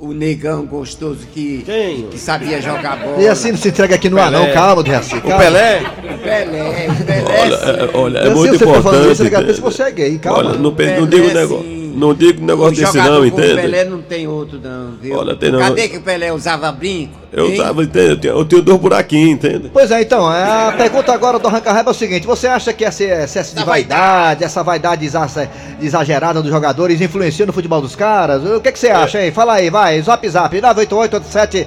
o 0.00 0.12
negão 0.12 0.64
gostoso 0.64 1.26
que, 1.32 1.62
Quem? 1.66 2.02
que 2.08 2.18
sabia 2.18 2.62
jogar 2.62 2.96
bola. 2.98 3.20
E 3.20 3.26
assim 3.26 3.50
não 3.50 3.58
se 3.58 3.68
entrega 3.68 3.96
aqui 3.96 4.08
no 4.08 4.18
ar, 4.20 4.30
não, 4.30 4.50
calma, 4.52 4.82
Dejaci. 4.82 5.16
O. 5.16 5.20
Pelé? 5.20 5.80
O 5.82 6.18
Pelé, 6.18 6.88
o 6.88 7.04
Pelé. 7.04 7.42
Olha, 7.42 7.56
sim. 7.58 7.64
é, 7.64 7.90
olha, 7.96 8.18
é 8.18 8.22
Se 8.24 8.30
muito 8.30 8.58
você 8.58 8.64
for 8.64 8.82
falando 8.82 9.12
isso, 9.12 9.22
importante. 9.24 9.32
eu 9.34 9.38
até 9.40 9.52
se 9.54 9.60
você 9.60 9.82
é 9.82 9.90
gay, 9.90 10.18
calma. 10.18 10.38
Olha, 10.38 10.48
não, 10.50 10.58
não 10.60 10.74
Pelé, 10.74 11.00
diga 11.06 11.26
o 11.26 11.34
negócio. 11.34 11.77
Não 11.94 12.14
digo 12.14 12.42
um 12.42 12.46
negócio 12.46 12.76
desse 12.76 12.96
não, 12.96 13.24
entende? 13.24 13.54
Pelé 13.54 13.84
não 13.84 14.00
tem 14.02 14.26
outro 14.28 14.60
não, 14.62 14.92
viu? 15.00 15.16
Olha, 15.16 15.34
tem 15.36 15.50
não. 15.50 15.58
Cadê 15.58 15.88
que 15.88 15.96
o 15.96 16.02
Pelé 16.02 16.32
usava 16.32 16.70
brinco? 16.72 17.18
Eu 17.32 17.46
hein? 17.50 17.56
tava, 17.58 17.82
entende? 17.84 18.08
Eu 18.10 18.16
tenho, 18.16 18.34
eu 18.38 18.44
tenho 18.44 18.62
dois 18.62 18.78
buraquinhos, 18.80 19.32
entende? 19.32 19.70
Pois 19.72 19.90
é, 19.90 20.00
então, 20.00 20.26
a 20.26 20.72
pergunta 20.76 21.12
agora 21.12 21.38
do 21.38 21.46
Arranca 21.46 21.70
Raiva 21.72 21.90
é 21.90 21.92
o 21.92 21.94
seguinte: 21.94 22.26
você 22.26 22.46
acha 22.46 22.72
que 22.72 22.84
esse 22.84 23.04
excesso 23.04 23.54
de 23.54 23.62
vaidade, 23.64 24.44
essa 24.44 24.62
vaidade 24.62 25.04
exa- 25.04 25.48
exagerada 25.80 26.40
dos 26.40 26.50
jogadores 26.50 27.00
influencia 27.00 27.44
no 27.44 27.52
futebol 27.52 27.80
dos 27.82 27.94
caras? 27.94 28.42
O 28.44 28.60
que, 28.60 28.72
que 28.72 28.78
você 28.78 28.88
acha 28.88 29.18
aí? 29.18 29.30
Fala 29.30 29.54
aí, 29.54 29.68
vai, 29.68 30.00
zap 30.00 30.26
zap, 30.28 30.56
988-87-306, 30.58 31.66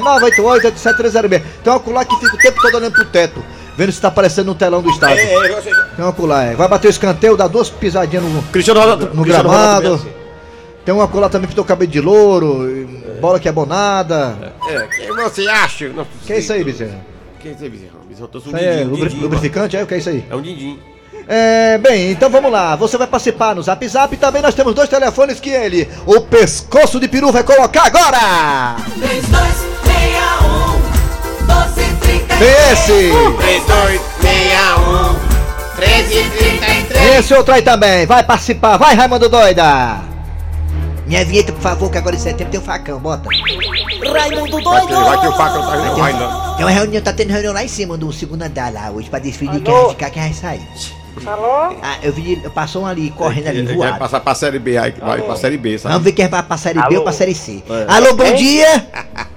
988-87-306. 0.00 1.42
Tem 1.62 1.72
um 1.72 1.76
ocular 1.76 2.04
que 2.06 2.14
fica 2.16 2.34
o 2.34 2.38
tempo 2.38 2.60
todo 2.62 2.76
olhando 2.76 2.92
pro 2.92 3.04
teto, 3.06 3.42
vendo 3.76 3.92
se 3.92 4.00
tá 4.00 4.08
aparecendo 4.08 4.46
no 4.46 4.54
telão 4.54 4.82
do 4.82 4.90
estádio. 4.90 5.24
Tem 5.96 6.04
um 6.04 6.08
ocular, 6.08 6.46
é. 6.46 6.54
Vai 6.54 6.68
bater 6.68 6.88
o 6.88 6.90
escanteio, 6.90 7.36
dá 7.36 7.46
duas 7.46 7.70
pisadinhas 7.70 8.24
no, 8.24 8.42
Cristiano 8.44 8.80
Ronaldo. 8.80 9.10
no 9.14 9.22
Cristiano 9.22 9.48
Ronaldo 9.48 9.80
gramado. 9.80 9.98
também, 9.98 10.12
assim. 10.12 10.24
Tem 10.84 10.94
um 10.94 11.00
ocular 11.00 11.30
também 11.30 11.48
que 11.48 11.54
tem 11.54 11.62
o 11.62 11.66
cabelo 11.66 11.90
de 11.90 12.00
louro, 12.00 12.70
e 12.70 12.84
bola 13.20 13.40
que 13.40 13.48
é 13.48 13.52
bonada. 13.52 14.54
É, 14.68 14.86
quem 14.88 15.16
você 15.16 15.48
acha? 15.48 15.88
Não, 15.88 16.06
Que 16.26 16.34
é 16.34 16.38
isso 16.38 16.52
aí, 16.52 16.62
Bezerra? 16.62 17.00
Quem 17.40 17.52
é 17.52 17.54
isso 17.54 17.64
aí, 17.64 17.70
Bezerra? 17.70 17.94
Bezerra, 18.06 18.28
eu 18.34 18.52
um 18.52 18.56
é 18.56 18.84
din-din, 18.84 19.20
lubrificante, 19.20 19.76
é? 19.76 19.82
O 19.82 19.86
que 19.86 19.94
é 19.94 19.98
isso 19.98 20.10
aí? 20.10 20.24
É 20.28 20.36
um 20.36 20.42
din-din. 20.42 20.78
É, 21.26 21.78
bem, 21.78 22.10
então 22.10 22.28
vamos 22.28 22.52
lá. 22.52 22.76
Você 22.76 22.98
vai 22.98 23.06
participar 23.06 23.54
no 23.54 23.62
Zap 23.62 23.86
Zap. 23.88 24.14
Também 24.18 24.42
nós 24.42 24.54
temos 24.54 24.74
dois 24.74 24.90
telefones 24.90 25.40
que 25.40 25.48
ele, 25.48 25.88
o 26.04 26.20
pescoço 26.20 27.00
de 27.00 27.08
peru, 27.08 27.32
vai 27.32 27.42
colocar 27.42 27.84
agora. 27.84 28.76
3261 29.00 29.83
1233 29.83 29.83
Tem 29.83 29.83
esse. 32.44 33.10
3261 33.38 35.34
1333 35.78 37.18
Esse 37.18 37.34
outro 37.34 37.54
aí 37.54 37.62
também. 37.62 38.06
Vai 38.06 38.22
participar. 38.22 38.76
Vai, 38.76 38.94
Raimundo 38.94 39.28
Doida. 39.28 40.00
Minha 41.06 41.22
vinheta, 41.24 41.52
por 41.52 41.60
favor, 41.60 41.90
que 41.90 41.98
agora 41.98 42.16
em 42.16 42.18
setembro 42.18 42.50
tem 42.50 42.60
um 42.60 42.62
facão. 42.62 42.98
Bota. 42.98 43.28
Raimundo 43.28 44.62
Vai 44.62 44.80
ter, 44.80 44.88
doido! 44.88 45.04
vai 45.04 45.20
ter 45.20 45.28
o 45.28 45.32
faca, 45.32 45.58
não 45.58 45.66
tá 45.70 45.76
não 45.76 45.96
vai 45.96 46.12
não. 46.12 46.54
Tem 46.56 46.64
uma 46.64 46.70
reunião, 46.70 47.02
tá 47.02 47.12
tendo 47.12 47.30
reunião 47.30 47.52
lá 47.52 47.62
em 47.64 47.68
cima, 47.68 47.96
do 47.98 48.10
segundo 48.12 48.42
andar 48.42 48.72
lá, 48.72 48.90
hoje, 48.90 49.10
pra 49.10 49.18
definir 49.18 49.60
quem 49.60 49.74
vai 49.74 49.88
ficar, 49.90 50.10
quem 50.10 50.22
vai 50.22 50.32
sair. 50.32 50.62
Alô? 51.26 51.76
Ah, 51.82 51.96
eu 52.02 52.12
vi, 52.12 52.36
passou 52.54 52.82
um 52.82 52.86
ali, 52.86 53.10
correndo 53.10 53.48
ali, 53.48 53.58
Ele 53.58 53.66
vai 53.68 53.76
voado. 53.76 53.98
passar 53.98 54.20
pra 54.20 54.34
série 54.34 54.58
B, 54.58 54.76
aí 54.78 54.92
vai 54.98 55.20
pra 55.20 55.36
série 55.36 55.56
B, 55.58 55.78
sabe? 55.78 55.92
Vamos 55.92 56.04
ver 56.04 56.12
quem 56.12 56.26
vai 56.28 56.42
pra 56.42 56.56
série 56.56 56.78
B 56.80 56.84
Alô? 56.86 56.96
ou 56.96 57.02
pra 57.02 57.12
série 57.12 57.34
C. 57.34 57.62
É. 57.68 57.86
Alô, 57.88 58.14
bom 58.14 58.32
dia. 58.34 58.86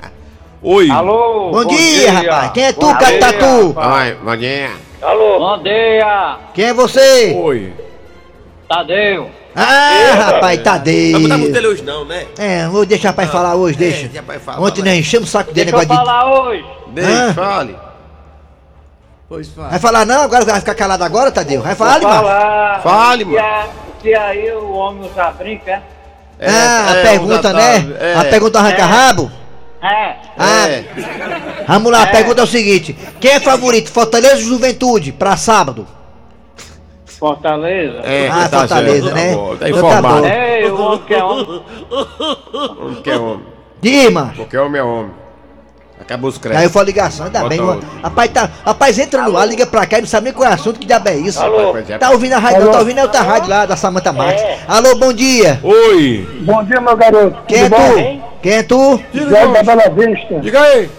Oi! 0.62 0.90
Alô? 0.90 1.52
Bom, 1.52 1.66
dia, 1.66 2.12
rapaz. 2.12 2.52
Quem 2.52 2.64
é 2.66 2.74
tu, 2.74 2.80
Bom 2.82 2.98
dia, 2.98 3.20
Catatu? 3.20 3.68
rapaz. 3.70 3.76
Vai, 3.90 4.14
Mandinha. 4.24 4.70
Alô? 5.02 5.40
Bom 5.40 5.64
dia, 5.64 6.38
Quem 6.54 6.66
é 6.66 6.74
você? 6.74 7.34
Oi! 7.38 7.74
Tadeu. 8.68 9.30
Ah, 9.56 10.32
rapaz, 10.32 10.58
Não 10.58 10.64
Tadeu. 10.64 11.12
vai 11.14 11.22
botar 11.22 11.38
muito 11.38 11.54
dele 11.54 11.68
hoje 11.68 11.84
não, 11.84 12.06
né? 12.06 12.26
É, 12.38 12.68
vou 12.68 12.86
deixar 12.86 13.14
pai 13.14 13.28
falar 13.28 13.56
hoje, 13.56 13.78
deixa. 13.78 14.08
deixa 14.08 14.40
falar, 14.40 14.62
Ontem 14.62 14.84
nós 14.84 14.94
enchemos 14.96 15.30
o 15.30 15.32
saco 15.32 15.52
dele, 15.54 15.72
Deixa 15.72 15.78
eu 15.78 15.88
negócio 15.90 16.04
de... 16.04 16.08
falar 16.10 16.42
hoje. 16.42 16.66
Deixa, 16.90 17.30
Ah. 17.30 17.34
fale. 17.34 17.76
Pois 19.30 19.48
fala. 19.50 19.70
Vai 19.70 19.80
falar 19.80 20.06
não? 20.06 20.22
Agora 20.22 20.46
vai 20.46 20.60
ficar 20.60 20.76
calado 20.76 21.04
agora, 21.04 21.32
Tadeu? 21.32 21.62
Vai 21.62 21.76
falar, 21.76 22.00
Vou 22.00 22.10
mano. 22.10 22.22
falar. 22.24 22.82
Fale, 22.82 23.26
mano. 23.26 23.38
Se 24.02 24.14
aí 24.14 24.52
o 24.52 24.72
homem 24.74 25.10
usa 25.10 25.32
brinca, 25.32 25.84
é? 26.40 26.50
Ah, 26.50 26.92
a 26.92 26.96
é, 26.98 27.02
pergunta, 27.04 27.54
né? 27.54 27.96
é. 28.00 28.16
A 28.16 28.24
pergunta 28.26 28.60
arranca 28.60 28.86
rabo? 28.86 29.32
É. 29.90 30.16
Ah, 30.38 30.68
É. 30.70 30.84
vamos 31.68 31.92
lá, 31.92 32.00
a 32.04 32.08
É. 32.08 32.12
pergunta 32.12 32.42
é 32.42 32.44
o 32.44 32.48
seguinte. 32.48 32.96
Quem 33.20 33.32
é 33.32 33.40
favorito, 33.40 33.92
Fortaleza 33.92 34.36
ou 34.36 34.42
Juventude, 34.42 35.12
pra 35.12 35.38
sábado? 35.38 35.88
Fortaleza. 37.06 38.00
É, 38.04 38.28
Ah, 38.32 38.48
tá 38.48 38.60
Fortaleza, 38.60 39.04
certo, 39.12 39.16
né? 39.16 39.30
Tá, 39.32 39.36
bom, 39.36 39.56
tá 39.56 39.70
Então 39.70 39.82
tá 39.82 39.88
informado. 39.88 40.22
bom. 40.22 40.28
Ei, 40.28 40.70
o 40.72 40.82
homem 40.82 41.00
que 41.08 41.14
é 41.14 41.24
homem. 41.24 41.62
Homem 42.80 43.02
que 43.02 43.10
é 43.10 43.18
homem. 43.18 43.46
Diz, 43.82 44.10
mano. 44.12 44.34
Porque 44.36 44.58
homem 44.58 44.80
é 44.80 44.84
homem. 44.84 45.12
Acabou 46.00 46.30
os 46.30 46.36
Aí 46.36 46.40
eu 46.46 46.52
créditos. 46.52 46.72
falo 46.74 46.86
ligação, 46.86 47.26
ainda 47.26 47.40
Bota 47.40 47.50
bem. 47.50 47.60
outro. 47.60 47.88
Rapaz, 48.04 48.32
tá, 48.32 48.50
rapaz, 48.64 49.00
entra 49.00 49.24
no 49.24 49.36
ar, 49.36 49.48
liga 49.48 49.66
pra 49.66 49.86
cá 49.88 49.98
e 49.98 50.02
não 50.02 50.08
sabe 50.08 50.26
nem 50.26 50.34
qual 50.34 50.48
é 50.48 50.52
o 50.52 50.54
assunto, 50.54 50.80
que 50.80 50.86
diabo 50.86 51.10
é 51.10 51.18
isso. 51.18 51.42
Alô? 51.42 51.76
É. 51.76 51.98
Tá 51.98 52.12
ouvindo 52.12 52.34
a 52.34 52.38
rádio, 52.38 52.66
não 52.66 52.72
tá 52.72 52.80
ouvindo 52.80 53.00
a 53.00 53.04
outra 53.04 53.22
rádio 53.24 53.50
lá, 53.50 53.66
da 53.66 53.76
Samanta 53.76 54.14
Marques. 54.14 54.44
Alô, 54.68 54.96
bom 54.96 55.12
dia. 55.12 55.60
Oi! 55.64 56.28
Bom 56.42 56.64
dia, 56.64 56.80
meu 56.80 56.96
garoto. 56.96 57.38
Quem 57.48 57.62
é 57.62 57.64
Tudo 57.64 57.78
bom? 57.78 57.94
tu? 57.94 58.27
Quem 58.42 58.54
é 58.54 58.64
tu? 58.64 59.02
Jorge 59.14 59.54
da 59.54 59.64
Bela 59.64 59.90
Vista. 59.90 60.40
Diga 60.40 60.62
aí. 60.62 60.90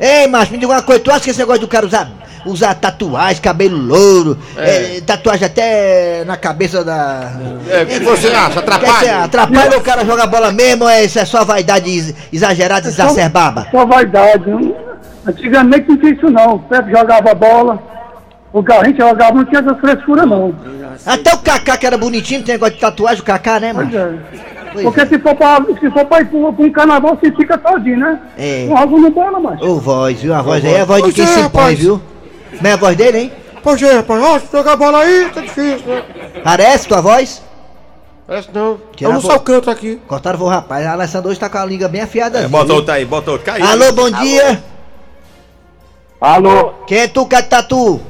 Ei, 0.00 0.26
macho, 0.26 0.52
me 0.52 0.58
diga 0.58 0.72
uma 0.72 0.82
coisa, 0.82 1.00
tu 1.02 1.10
acha 1.10 1.20
que 1.24 1.30
esse 1.30 1.38
negócio 1.40 1.60
do 1.60 1.68
cara 1.68 1.84
usar, 1.84 2.08
usar 2.46 2.72
tatuagem, 2.74 3.42
cabelo 3.42 3.76
louro, 3.76 4.38
é, 4.56 5.00
tatuagem 5.04 5.44
até 5.46 6.22
na 6.24 6.36
cabeça 6.36 6.84
da. 6.84 7.32
É, 7.68 7.82
o 7.82 7.86
que 7.86 7.98
você 8.00 8.28
acha? 8.28 8.48
Dizer, 8.48 8.58
Atrapalha? 8.60 9.24
atrapalha 9.24 9.76
o 9.78 9.80
cara 9.82 10.04
jogar 10.04 10.26
bola 10.28 10.52
mesmo 10.52 10.84
ou 10.84 10.90
é, 10.90 11.04
isso 11.04 11.18
é 11.18 11.24
só 11.24 11.44
vaidade 11.44 11.90
ex- 11.90 12.14
exagerada, 12.32 12.86
exacerbada? 12.88 13.66
Só 13.70 13.84
vaidade. 13.84 14.48
Não- 14.48 14.88
Antigamente 15.26 15.88
não 15.90 15.96
tinha 15.98 16.12
isso 16.12 16.30
não. 16.30 16.54
O 16.54 16.58
Pepe 16.60 16.90
jogava 16.90 17.34
bola. 17.34 17.82
O 18.50 18.62
Garrincha 18.62 19.06
jogava, 19.06 19.34
não 19.34 19.44
tinha 19.44 19.60
essa 19.60 19.74
frescura 19.74 20.24
não. 20.24 20.54
Até 21.04 21.34
o 21.34 21.38
Kaká 21.38 21.76
que 21.76 21.86
era 21.86 21.98
bonitinho, 21.98 22.42
tem 22.42 22.54
negócio 22.54 22.76
de 22.76 22.80
tatuagem, 22.80 23.20
o 23.20 23.24
Kaká, 23.24 23.60
né, 23.60 23.72
Pois 23.74 23.90
mano? 23.92 24.20
é. 24.32 24.57
Pois 24.72 24.84
Porque 24.84 25.00
é. 25.00 25.06
se 25.06 25.18
for 25.18 25.34
pra, 25.34 25.64
se 25.80 25.90
for 25.90 26.04
pra 26.04 26.20
ir 26.20 26.26
pra 26.26 26.38
um 26.38 26.70
carnaval, 26.72 27.16
você 27.16 27.32
fica 27.32 27.56
todinho, 27.58 27.98
né? 27.98 28.20
É. 28.36 28.66
Não 28.66 28.76
joga 28.76 28.98
no 28.98 29.10
bola, 29.10 29.40
mas. 29.40 29.62
Ô 29.62 29.78
voz, 29.78 30.20
viu? 30.20 30.34
A 30.34 30.42
voz 30.42 30.64
aí 30.64 30.74
é 30.74 30.80
a 30.80 30.84
voz 30.84 31.02
de 31.04 31.12
quem 31.12 31.24
é, 31.24 31.26
se 31.26 31.40
impõe, 31.40 31.74
viu? 31.74 32.00
Como 32.56 32.66
é 32.66 32.72
a 32.72 32.76
voz 32.76 32.96
dele, 32.96 33.18
hein? 33.18 33.32
Pois 33.62 33.82
é, 33.82 33.96
rapaz. 33.96 34.22
Ó, 34.22 34.38
se 34.38 34.46
jogar 34.52 34.76
bola 34.76 34.98
aí, 35.00 35.30
tá 35.32 35.40
difícil, 35.40 35.86
né? 35.86 36.02
Parece 36.44 36.88
tua 36.88 37.00
voz? 37.00 37.42
Parece 38.26 38.48
não. 38.52 38.78
Eu 39.00 39.12
não 39.12 39.20
só 39.20 39.38
canto 39.38 39.70
aqui. 39.70 40.00
Cortaram 40.06 40.40
o 40.40 40.48
rapaz. 40.48 40.86
A 40.86 40.92
Alessandro 40.92 41.30
hoje 41.30 41.40
tá 41.40 41.48
com 41.48 41.58
a 41.58 41.64
língua 41.64 41.88
bem 41.88 42.02
afiada. 42.02 42.40
É, 42.40 42.48
bota 42.48 42.74
outro 42.74 42.92
aí, 42.92 43.04
bota 43.04 43.30
outro. 43.30 43.46
Caiu. 43.46 43.64
Alô, 43.64 43.92
bom 43.92 44.10
dia. 44.10 44.62
Alô, 46.20 46.72
Quem 46.86 46.98
é 46.98 47.08
tu, 47.08 47.24
Catatu? 47.26 48.00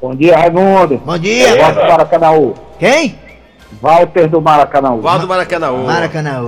bom 0.00 0.14
dia, 0.14 0.36
Raimundo. 0.36 0.98
Bom 0.98 1.18
dia. 1.18 1.56
Walter 1.56 1.80
do 1.82 1.88
Maracanãú. 1.88 2.54
Quem? 2.78 3.18
Walter 3.80 4.28
do 4.28 4.40
Maracanãú. 4.40 5.00
Valdo 5.00 5.26
Maracanã. 5.28 5.72
Maracanã. 5.84 6.42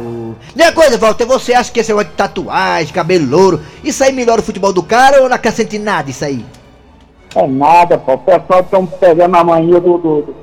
Minha 0.54 0.73
coisa, 0.73 0.97
Walter, 0.99 1.25
você 1.26 1.52
acha 1.54 1.71
que 1.73 1.80
esse 1.80 1.90
negócio 1.90 2.11
de 2.11 2.16
tatuagem, 2.16 2.92
cabelo 2.92 3.28
louro, 3.28 3.61
isso 3.85 4.02
aí 4.02 4.12
melhora 4.12 4.40
o 4.40 4.45
futebol 4.45 4.73
do 4.73 4.83
cara 4.83 5.23
ou 5.23 5.28
não 5.28 5.37
acrescenta 5.37 5.78
nada 5.78 6.11
isso 6.11 6.25
aí? 6.25 6.45
É 7.35 7.47
nada, 7.47 7.99
pô. 7.99 8.14
O 8.14 8.18
pessoal 8.18 8.61
estão 8.61 8.87
pegando 8.87 9.37
a 9.37 9.45
mania 9.45 9.78
do, 9.80 9.99
do- 9.99 10.35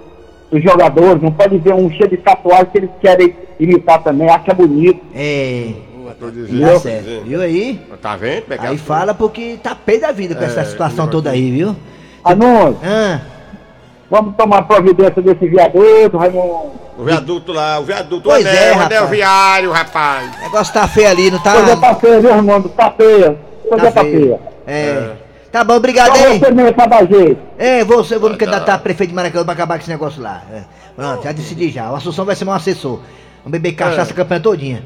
dos 0.52 0.64
jogadores. 0.64 1.22
Não 1.22 1.32
pode 1.32 1.58
ver 1.58 1.74
um 1.74 1.90
cheio 1.90 2.10
de 2.10 2.18
tatuagem 2.18 2.68
que 2.68 2.78
eles 2.78 2.90
querem 3.02 3.36
imitar 3.60 4.04
também. 4.04 4.30
Acha 4.30 4.54
bonito. 4.54 5.02
É. 5.16 5.70
Tô 6.20 6.28
Tá 6.28 6.32
dizendo. 6.32 6.80
certo. 6.80 7.24
Viu 7.26 7.42
aí? 7.42 7.82
Tá 8.02 8.16
vendo? 8.16 8.44
Pegar 8.44 8.70
Aí 8.70 8.78
fala 8.78 9.14
porque 9.16 9.58
tá 9.64 9.74
pé 9.74 9.98
da 9.98 10.12
vida 10.12 10.36
com 10.36 10.44
essa 10.44 10.64
situação 10.64 11.08
toda 11.08 11.32
aí, 11.32 11.50
viu? 11.52 11.76
Anúncio, 12.24 12.78
Ah, 12.84 13.20
vamos 14.14 14.36
tomar 14.36 14.62
providência 14.62 15.20
desse 15.24 15.48
viaduto, 15.48 16.18
Raimundo. 16.20 16.72
O 16.96 17.04
viaduto 17.04 17.52
lá, 17.52 17.80
o 17.80 17.84
viaduto. 17.84 18.22
Pois 18.24 18.46
o 18.46 18.48
é, 18.48 18.74
anel 18.74 19.02
rapaz. 19.02 19.10
viário, 19.10 19.72
rapaz. 19.72 20.38
o 20.38 20.42
negócio 20.42 20.72
tá 20.72 20.88
feio 20.88 21.10
ali, 21.10 21.32
não 21.32 21.40
tá? 21.40 21.54
Coisa 21.54 21.78
tá 21.78 21.96
feia, 21.96 22.22
viu, 22.22 22.30
Raimundo? 22.30 22.70
Tá 22.70 22.92
feia. 22.92 23.38
Coisa 23.68 23.92
tá 23.92 24.02
feia. 24.04 24.40
É. 24.68 25.12
Tá 25.52 25.64
bom, 25.64 25.74
obrigado 25.76 26.16
aí. 26.16 26.40
você 26.40 26.52
mesmo 26.52 26.88
dar 26.88 27.08
jeito. 27.08 27.38
É, 27.58 27.84
você, 27.84 28.16
eu 28.16 28.20
vou 28.20 28.30
me 28.30 28.38
candidatar 28.38 28.76
a 28.76 28.78
prefeito 28.78 29.10
de 29.10 29.16
Maracanã 29.16 29.44
pra 29.44 29.54
acabar 29.54 29.76
com 29.78 29.82
esse 29.82 29.90
negócio 29.90 30.22
lá. 30.22 30.44
É. 30.54 30.62
Pronto, 30.96 31.24
já 31.24 31.32
decidi 31.32 31.70
já. 31.72 31.92
O 31.92 31.96
Assunção 31.96 32.24
vai 32.24 32.36
ser 32.36 32.46
meu 32.46 32.54
assessor. 32.54 33.00
Vamos 33.44 33.52
beber 33.52 33.72
cachaça 33.74 34.12
a 34.12 34.16
campanha 34.16 34.40
todinha. 34.40 34.84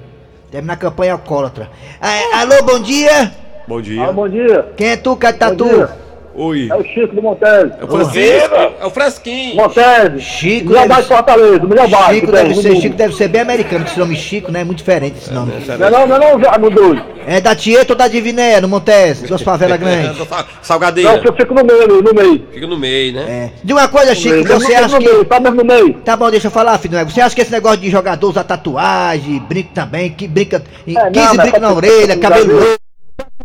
Terminar 0.49 0.73
a 0.73 0.77
campanha 0.77 1.13
alcoólatra. 1.13 1.69
Ah, 2.01 2.41
alô, 2.41 2.63
bom 2.63 2.79
dia. 2.79 3.33
Bom 3.67 3.79
Ah, 3.79 3.81
dia! 3.81 4.11
bom 4.13 4.29
dia. 4.29 4.73
Quem 4.77 4.87
é 4.91 4.97
tu, 4.97 5.15
Catatu? 5.17 5.65
Bom 5.65 5.75
dia. 5.75 6.06
Oi! 6.37 6.67
É 6.71 6.75
o 6.75 6.83
Chico 6.83 7.15
do 7.15 7.21
Montese. 7.21 7.71
É 7.79 7.83
o 7.83 7.87
Francisco. 7.87 8.55
É 8.79 8.85
o 8.85 8.89
Fresquinho. 8.91 9.55
Montese. 9.55 10.19
Chico 10.21 10.67
Melhor 10.67 10.81
deve- 10.81 10.87
bairro 10.89 11.01
de 11.01 11.07
Fortaleza, 11.07 11.63
o 11.65 11.67
melhor 11.67 11.87
bairro. 11.89 12.13
Chico 12.13 12.31
deve 12.31 12.55
ser. 12.55 12.75
Chico 12.75 12.95
deve 12.95 13.15
ser 13.15 13.27
bem 13.27 13.41
americano, 13.41 13.83
que 13.83 13.89
esse 13.91 13.99
nome 13.99 14.15
Chico, 14.15 14.51
né? 14.51 14.61
É 14.61 14.63
muito 14.63 14.77
diferente 14.77 15.17
esse 15.17 15.33
nome. 15.33 15.51
Não 15.67 15.87
é 15.87 15.89
não, 15.89 16.07
não 16.07 16.15
é 16.15 16.19
não, 16.19 16.59
no 16.59 16.69
doido. 16.69 17.03
É 17.25 17.41
da 17.41 17.55
Tieta 17.55 17.91
ou 17.93 17.97
da 17.97 18.07
Diviné, 18.07 18.61
no 18.61 18.67
Montese, 18.67 19.25
duas 19.27 19.41
favelas 19.41 19.77
grandes. 19.79 20.17
Não, 20.29 20.45
Salgadeira. 20.61 21.19
que 21.19 21.27
eu 21.27 21.33
fico 21.35 21.53
no 21.53 21.63
meio, 21.65 22.01
no 22.01 22.13
meio. 22.13 22.47
Fica 22.53 22.67
no 22.67 22.77
meio, 22.77 23.13
né? 23.13 23.21
É. 23.27 23.49
De 23.63 23.73
uma 23.73 23.87
coisa, 23.87 24.13
Chico, 24.15 24.47
você 24.47 24.67
fico 24.67 24.77
acha 24.77 24.87
no 24.99 25.03
meio, 25.05 25.19
que. 25.19 25.25
tá 25.25 25.39
mesmo 25.39 25.57
no 25.57 25.65
meio. 25.65 25.93
Tá 26.05 26.15
bom, 26.15 26.29
deixa 26.31 26.47
eu 26.47 26.51
falar, 26.51 26.77
filho. 26.77 26.97
Você 27.05 27.19
acha 27.19 27.35
que 27.35 27.41
esse 27.41 27.51
negócio 27.51 27.79
de 27.79 27.89
jogador 27.89 28.29
usar 28.29 28.43
tatuagem, 28.45 29.39
brinco 29.39 29.71
também, 29.73 30.11
que 30.11 30.27
brinca. 30.27 30.63
É, 30.87 30.91
não, 30.93 31.11
15 31.11 31.27
mas 31.27 31.37
brincos 31.37 31.61
na 31.61 31.67
tá- 31.67 31.73
orelha, 31.73 32.15
tá- 32.15 32.21
cabelo 32.29 32.77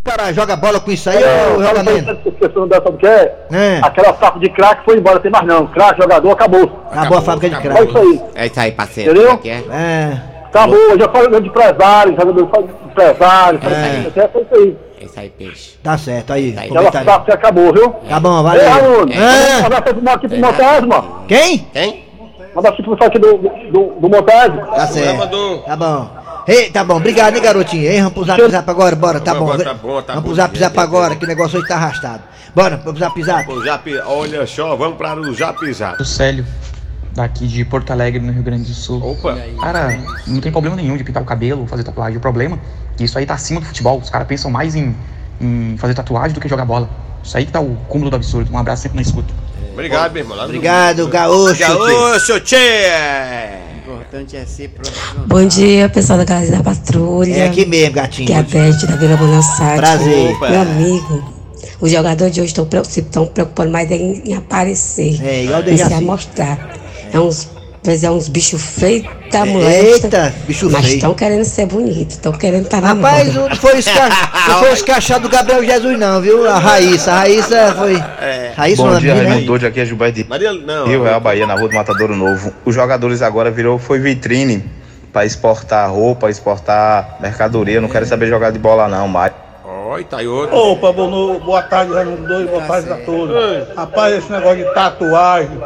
tá- 0.04 0.16
cara 0.16 0.32
joga 0.32 0.56
bola 0.56 0.80
com 0.80 0.90
isso 0.90 1.08
aí 1.10 1.22
ou 1.54 1.62
joga 1.62 1.82
menos? 1.82 2.18
Esquecendo 2.26 2.66
dessa, 2.66 2.82
sabe 2.82 2.96
o 2.96 2.98
que 2.98 3.06
é? 3.06 3.46
É. 3.52 3.80
Aquela 3.82 4.14
saco 4.16 4.38
de 4.40 4.50
craque 4.50 4.84
foi 4.84 4.98
embora, 4.98 5.20
tem 5.20 5.30
mais 5.30 5.46
não. 5.46 5.66
Craque, 5.68 6.00
jogador, 6.02 6.30
acabou. 6.32 6.82
Acabou 6.90 7.18
a 7.18 7.22
fábrica 7.22 7.48
de 7.48 7.54
acabou. 7.68 7.82
É 7.82 7.86
crack. 7.86 7.88
isso 7.88 7.98
aí. 7.98 8.22
É 8.34 8.46
isso 8.46 8.60
aí, 8.60 8.72
parceiro. 8.72 9.10
Entendeu? 9.12 9.32
É 9.32 9.36
que 9.36 9.50
é? 9.50 9.64
É. 9.70 10.18
Acabou, 10.46 10.76
eu 10.76 10.98
já 10.98 11.08
falei 11.08 11.40
de 11.40 11.48
empresário, 11.48 12.12
jogador 12.12 12.34
de 12.34 12.90
empresário, 12.90 13.60
É. 13.64 14.08
isso 14.08 14.20
é 14.20 14.24
isso 14.42 14.54
aí. 14.54 14.76
É 15.00 15.04
isso 15.04 15.20
aí, 15.20 15.30
peixe. 15.30 15.78
Tá 15.82 15.98
certo 15.98 16.32
aí. 16.32 16.54
Aí. 16.58 16.66
Aquela 16.66 16.78
comentário. 16.80 17.10
saco 17.10 17.24
que 17.24 17.32
acabou, 17.32 17.72
viu? 17.72 17.90
Tá 18.08 18.20
bom, 18.20 18.36
Ei, 18.38 18.42
valeu. 18.44 18.70
Raimundo, 18.70 19.12
É. 19.12 19.62
um 19.62 19.66
abraço 19.66 19.82
aqui 20.10 20.28
pro 20.28 20.38
Montese, 20.38 20.86
mano. 20.86 21.22
Quem? 21.26 21.58
Quem? 21.72 22.04
Manda 22.54 22.68
assim 22.68 22.82
pro 22.82 22.92
pessoal 22.92 23.08
aqui 23.08 23.18
do, 23.18 23.38
do, 23.38 24.00
do 24.00 24.08
Montese. 24.10 24.58
Tá 24.76 24.86
certo. 24.86 25.62
Tá 25.64 25.76
bom. 25.76 26.21
Ei, 26.46 26.70
tá 26.70 26.82
bom, 26.84 26.96
obrigado, 26.96 27.36
hein, 27.36 27.42
garotinho. 27.42 27.84
Ei, 27.84 27.98
vamos 27.98 28.12
pro 28.14 28.24
zap 28.24 28.50
zap 28.50 28.70
agora, 28.70 28.96
bora, 28.96 29.20
tá 29.20 29.34
bom. 29.34 29.44
Agora 29.52 29.64
tá 29.64 29.74
bom, 29.74 30.02
tá 30.02 30.14
vamos 30.14 30.22
bom. 30.22 30.28
pro 30.28 30.34
zap 30.34 30.58
zap 30.58 30.78
agora, 30.78 31.16
que 31.16 31.24
o 31.24 31.28
negócio 31.28 31.58
hoje 31.58 31.68
tá 31.68 31.76
arrastado. 31.76 32.22
Bora, 32.54 32.76
vamos 32.76 32.98
pro 32.98 33.00
zap 33.00 33.22
zap. 33.22 33.64
Zap, 33.64 33.98
olha 34.06 34.46
só, 34.46 34.76
vamos 34.76 34.96
para 34.98 35.18
o 35.20 35.34
Zap 35.34 35.72
Zap. 35.72 36.02
O 36.02 36.04
Célio, 36.04 36.44
daqui 37.14 37.46
de 37.46 37.64
Porto 37.64 37.90
Alegre, 37.92 38.20
no 38.20 38.32
Rio 38.32 38.42
Grande 38.42 38.64
do 38.64 38.74
Sul. 38.74 39.02
Opa. 39.12 39.36
Cara, 39.60 39.98
não 40.26 40.40
tem 40.40 40.50
problema 40.52 40.76
nenhum 40.76 40.96
de 40.96 41.04
pintar 41.04 41.22
o 41.22 41.26
cabelo, 41.26 41.66
fazer 41.66 41.84
tatuagem. 41.84 42.18
O 42.18 42.20
problema 42.20 42.56
é 42.56 42.96
que 42.96 43.04
isso 43.04 43.18
aí 43.18 43.24
tá 43.24 43.34
acima 43.34 43.60
do 43.60 43.66
futebol. 43.66 43.98
Os 43.98 44.10
caras 44.10 44.26
pensam 44.26 44.50
mais 44.50 44.74
em, 44.74 44.94
em 45.40 45.76
fazer 45.78 45.94
tatuagem 45.94 46.34
do 46.34 46.40
que 46.40 46.48
jogar 46.48 46.64
bola. 46.64 46.90
Isso 47.24 47.36
aí 47.36 47.46
que 47.46 47.52
tá 47.52 47.60
o 47.60 47.76
cúmulo 47.88 48.10
do 48.10 48.16
absurdo. 48.16 48.52
Um 48.52 48.58
abraço 48.58 48.82
sempre 48.82 48.96
na 48.96 49.02
escuta. 49.02 49.32
Obrigado, 49.72 50.12
meu 50.12 50.22
irmão. 50.22 50.36
No- 50.36 50.44
Obrigado, 50.44 51.08
gaúcho. 51.08 51.58
Gaúcho, 51.58 52.40
tchê! 52.40 53.71
Importante 53.94 54.36
é 54.36 54.46
ser 54.46 54.68
profissional. 54.70 55.26
Bom 55.26 55.46
dia, 55.46 55.88
pessoal 55.88 56.18
da 56.18 56.24
Casa 56.24 56.50
da 56.50 56.62
Patrulha. 56.62 57.34
É 57.34 57.46
aqui 57.46 57.66
mesmo, 57.66 57.94
gatinho. 57.94 58.26
Que 58.26 58.32
é 58.32 58.38
a 58.38 58.42
Beth 58.42 58.86
da 58.86 58.96
Vila 58.96 59.16
Bonassati. 59.16 59.76
Prazer. 59.76 60.38
Meu 60.40 60.60
amigo. 60.60 61.32
Os 61.80 61.90
jogadores 61.90 62.32
de 62.34 62.40
hoje 62.40 62.52
estão 62.56 62.84
se 62.84 63.00
estão 63.00 63.26
preocupando 63.26 63.70
mais 63.70 63.90
em, 63.90 64.22
em 64.24 64.34
aparecer. 64.34 65.20
É, 65.22 65.44
igual 65.44 65.60
em 65.60 65.64
se 65.64 65.70
Dejaci. 65.70 65.94
amostrar. 65.94 66.76
É 67.12 67.20
uns, 67.20 67.48
vezes 67.84 68.04
é 68.04 68.10
uns 68.10 68.28
bichos 68.28 68.62
feios 68.62 69.06
da 69.30 69.44
molesta. 69.44 70.06
Eita, 70.06 70.34
bicho 70.46 70.70
Mas 70.70 70.84
feio. 70.84 70.94
estão 70.96 71.14
querendo 71.14 71.44
ser 71.44 71.66
bonitos, 71.66 72.14
estão 72.14 72.32
querendo 72.32 72.64
estar 72.64 72.80
na 72.80 72.88
Rapaz, 72.88 73.34
moda. 73.34 73.48
não 73.48 73.56
foi, 73.56 73.78
esca... 73.78 74.08
não 74.48 74.58
foi 74.60 74.72
escachado 74.72 75.22
do 75.22 75.28
Gabriel 75.28 75.64
Jesus, 75.64 75.98
não, 75.98 76.20
viu? 76.20 76.48
A 76.48 76.58
Raíssa. 76.58 77.12
A 77.12 77.18
Raíssa 77.20 77.74
foi. 77.76 78.02
Raíssa, 78.54 78.82
Bom 78.82 78.88
uma 78.88 79.00
dia, 79.00 79.14
menina, 79.14 79.30
Raimundo 79.30 79.40
né? 79.40 79.46
Doide, 79.46 79.66
aqui 79.66 79.80
é 79.80 79.84
Gilberto 79.84 80.22
de 80.22 80.28
Maria, 80.28 80.52
não. 80.52 80.86
Rio 80.86 81.02
Real 81.02 81.20
Bahia, 81.20 81.46
na 81.46 81.54
rua 81.54 81.68
do 81.68 81.74
Matadouro 81.74 82.14
Novo. 82.14 82.52
Os 82.64 82.74
jogadores 82.74 83.20
agora 83.20 83.50
virou, 83.50 83.78
foi 83.78 83.98
vitrine 83.98 84.64
para 85.12 85.26
exportar 85.26 85.90
roupa, 85.92 86.30
exportar 86.30 87.16
mercadoria. 87.20 87.74
Eu 87.74 87.82
não 87.82 87.88
quero 87.88 88.06
saber 88.06 88.28
jogar 88.28 88.50
de 88.50 88.58
bola 88.58 88.88
não, 88.88 89.08
mais. 89.08 89.32
Oi, 89.92 90.04
tá 90.04 90.18
aí 90.18 90.26
outro. 90.26 90.56
Opa, 90.56 90.90
boa, 90.90 91.38
boa 91.38 91.62
tarde, 91.62 91.92
Raimundo 91.92 92.26
Doido, 92.26 92.48
boa 92.48 92.62
tarde 92.62 92.90
a 92.90 92.96
todos. 92.96 93.36
Rapaz, 93.76 94.14
esse 94.14 94.32
negócio 94.32 94.64
de 94.64 94.72
tatuagem, 94.72 95.58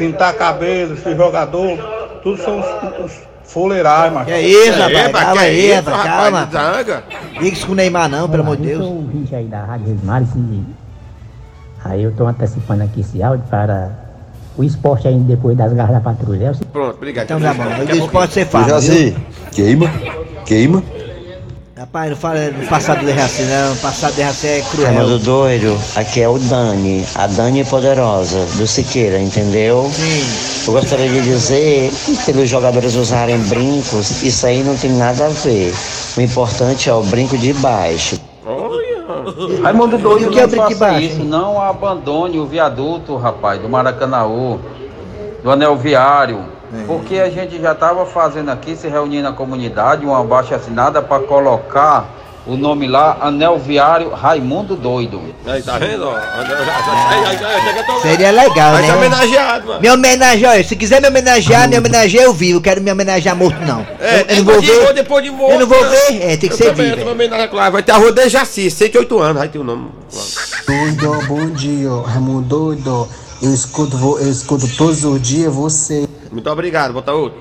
pintar 0.00 0.32
cabelo, 0.34 0.94
esse 0.94 1.14
jogador, 1.14 1.76
tudo 2.22 2.42
são 2.42 2.58
os, 2.58 3.04
os 3.04 3.12
fuleirais, 3.44 4.10
mano. 4.12 4.24
Que 4.24 4.32
é 4.32 4.40
isso, 4.42 4.72
É, 4.72 4.82
rapaz? 4.82 5.12
mas 5.12 5.22
Calma 5.24 5.32
que 5.34 5.46
é 5.46 5.50
aí, 5.50 5.70
isso, 5.72 5.90
rapaz, 5.90 6.04
calma. 6.10 6.46
de 6.46 6.52
zanga? 6.52 7.04
Diga 7.34 7.46
isso 7.48 7.66
com 7.66 7.72
o 7.72 7.74
Neymar, 7.74 8.08
não, 8.08 8.28
pelo 8.28 8.42
amor 8.42 8.56
de 8.56 8.62
Deus. 8.62 8.80
Eu 8.80 8.86
sou 8.86 8.96
ouvinte 8.96 9.34
aí 9.34 9.44
da 9.44 9.64
Rádio 9.64 9.98
e 10.02 10.64
aí 11.84 12.02
eu 12.02 12.10
estou 12.10 12.26
antecipando 12.26 12.82
aqui 12.82 13.00
esse 13.00 13.22
áudio 13.22 13.44
para 13.50 13.90
o 14.56 14.64
esporte 14.64 15.06
aí 15.08 15.14
depois 15.18 15.56
das 15.56 15.72
garras 15.72 15.94
da 15.94 16.00
patrulha. 16.00 16.46
É 16.46 16.50
o 16.50 16.66
Pronto, 16.66 16.94
obrigado. 16.96 17.24
Então 17.24 17.40
tá 17.40 17.52
bom, 17.54 17.64
Daqui 17.64 17.74
a 17.74 17.76
mas 17.78 17.88
isso 17.90 17.98
pouquinho. 17.98 18.10
pode 18.12 18.32
ser 18.32 18.46
fácil. 18.46 18.92
viu? 18.92 19.16
queima, 19.52 19.90
queima. 20.46 20.82
Rapaz, 21.80 22.10
não 22.10 22.16
fala 22.18 22.50
do 22.50 22.68
passado 22.68 23.06
do 23.06 23.10
Reaci, 23.10 23.42
não. 23.44 23.72
O 23.72 23.76
passado 23.76 24.14
do 24.14 24.18
Reaci 24.18 24.46
é 24.46 24.62
Raimundo 24.82 25.18
cruel. 25.18 25.18
doido, 25.18 25.80
aqui 25.96 26.20
é 26.20 26.28
o 26.28 26.38
Dani, 26.38 27.06
a 27.14 27.26
Dani 27.26 27.64
Poderosa, 27.64 28.44
do 28.58 28.66
Siqueira, 28.66 29.18
entendeu? 29.18 29.90
Sim. 29.90 30.66
Eu 30.66 30.74
gostaria 30.74 31.08
de 31.08 31.22
dizer 31.22 31.90
que 32.04 32.18
pelos 32.26 32.50
jogadores 32.50 32.94
usarem 32.96 33.38
brincos, 33.44 34.22
isso 34.22 34.46
aí 34.46 34.62
não 34.62 34.76
tem 34.76 34.92
nada 34.92 35.24
a 35.24 35.28
ver. 35.30 35.72
O 36.18 36.20
importante 36.20 36.90
é 36.90 36.92
o 36.92 37.02
brinco 37.02 37.38
de 37.38 37.54
baixo. 37.54 38.20
Raimundo 39.62 39.96
E 39.96 40.02
Doido, 40.02 40.28
o 40.28 40.30
que 40.32 40.38
é 40.38 40.44
o 40.44 40.48
brinque 40.48 40.74
faça 40.74 40.84
baixo, 40.84 41.06
isso, 41.06 41.24
não 41.24 41.62
abandone 41.62 42.38
o 42.38 42.44
viaduto, 42.44 43.16
rapaz, 43.16 43.58
do 43.58 43.70
Maracanãú, 43.70 44.60
do 45.42 45.50
Anel 45.50 45.78
Viário, 45.78 46.44
porque 46.86 47.16
a 47.18 47.30
gente 47.30 47.60
já 47.60 47.72
estava 47.72 48.06
fazendo 48.06 48.50
aqui, 48.50 48.76
se 48.76 48.88
reunindo 48.88 49.24
na 49.24 49.32
comunidade, 49.32 50.04
uma 50.04 50.22
baixa 50.22 50.56
assinada 50.56 51.02
para 51.02 51.22
colocar 51.24 52.20
o 52.46 52.56
nome 52.56 52.86
lá, 52.86 53.18
Anel 53.20 53.58
Viário 53.58 54.10
Raimundo 54.10 54.74
Doido. 54.74 55.20
Aí, 55.46 55.62
tá 55.62 55.78
vendo? 55.78 56.08
Aí, 56.08 56.16
aí, 56.16 57.36
aí, 57.36 57.44
aí, 57.44 57.84
aí, 57.86 58.00
Seria 58.02 58.30
legal, 58.30 58.72
né? 58.74 58.94
homenageado, 58.94 59.66
mano. 59.66 59.80
Me 59.80 59.90
homenagear, 59.90 60.64
se 60.64 60.74
quiser 60.74 61.02
me 61.02 61.08
homenagear, 61.08 61.68
me 61.68 61.78
homenageia 61.78 62.22
eu 62.22 62.32
vivo. 62.32 62.58
Eu 62.58 62.62
quero 62.62 62.80
me 62.80 62.90
homenagear 62.90 63.36
morto, 63.36 63.60
não. 63.60 63.86
É, 64.00 64.22
eu, 64.22 64.36
eu 64.36 64.44
não 64.44 64.44
vou 64.44 64.54
depois 64.54 64.62
de 64.62 64.70
morto, 64.70 64.86
ver. 64.86 64.94
depois 64.94 65.24
de 65.24 65.30
morto. 65.30 65.52
Eu 65.52 65.60
não 65.60 65.66
vou 65.66 65.84
ver. 65.90 66.22
É, 66.22 66.36
tem 66.36 66.48
que 66.48 66.54
Eu 66.54 66.56
ser 66.56 66.64
também, 66.70 66.94
vivo. 66.94 67.48
claro. 67.50 67.72
Vai 67.72 67.82
ter 67.82 67.92
a 67.92 67.96
rua 67.96 68.12
de 68.12 68.28
Jaci, 68.28 68.70
108 68.70 69.18
anos, 69.20 69.38
vai 69.38 69.48
ter 69.48 69.58
o 69.58 69.64
nome. 69.64 69.90
Doido, 70.66 71.26
bom 71.26 71.50
dia, 71.50 71.90
Raimundo 72.06 72.42
doido. 72.42 73.08
Eu 73.42 73.54
escuto, 73.54 73.96
eu 74.20 74.30
escuto 74.30 74.66
todos 74.76 75.04
os 75.04 75.20
dias 75.20 75.52
você. 75.52 76.09
Muito 76.30 76.48
obrigado, 76.50 76.92
bota 76.92 77.12
outro. 77.12 77.40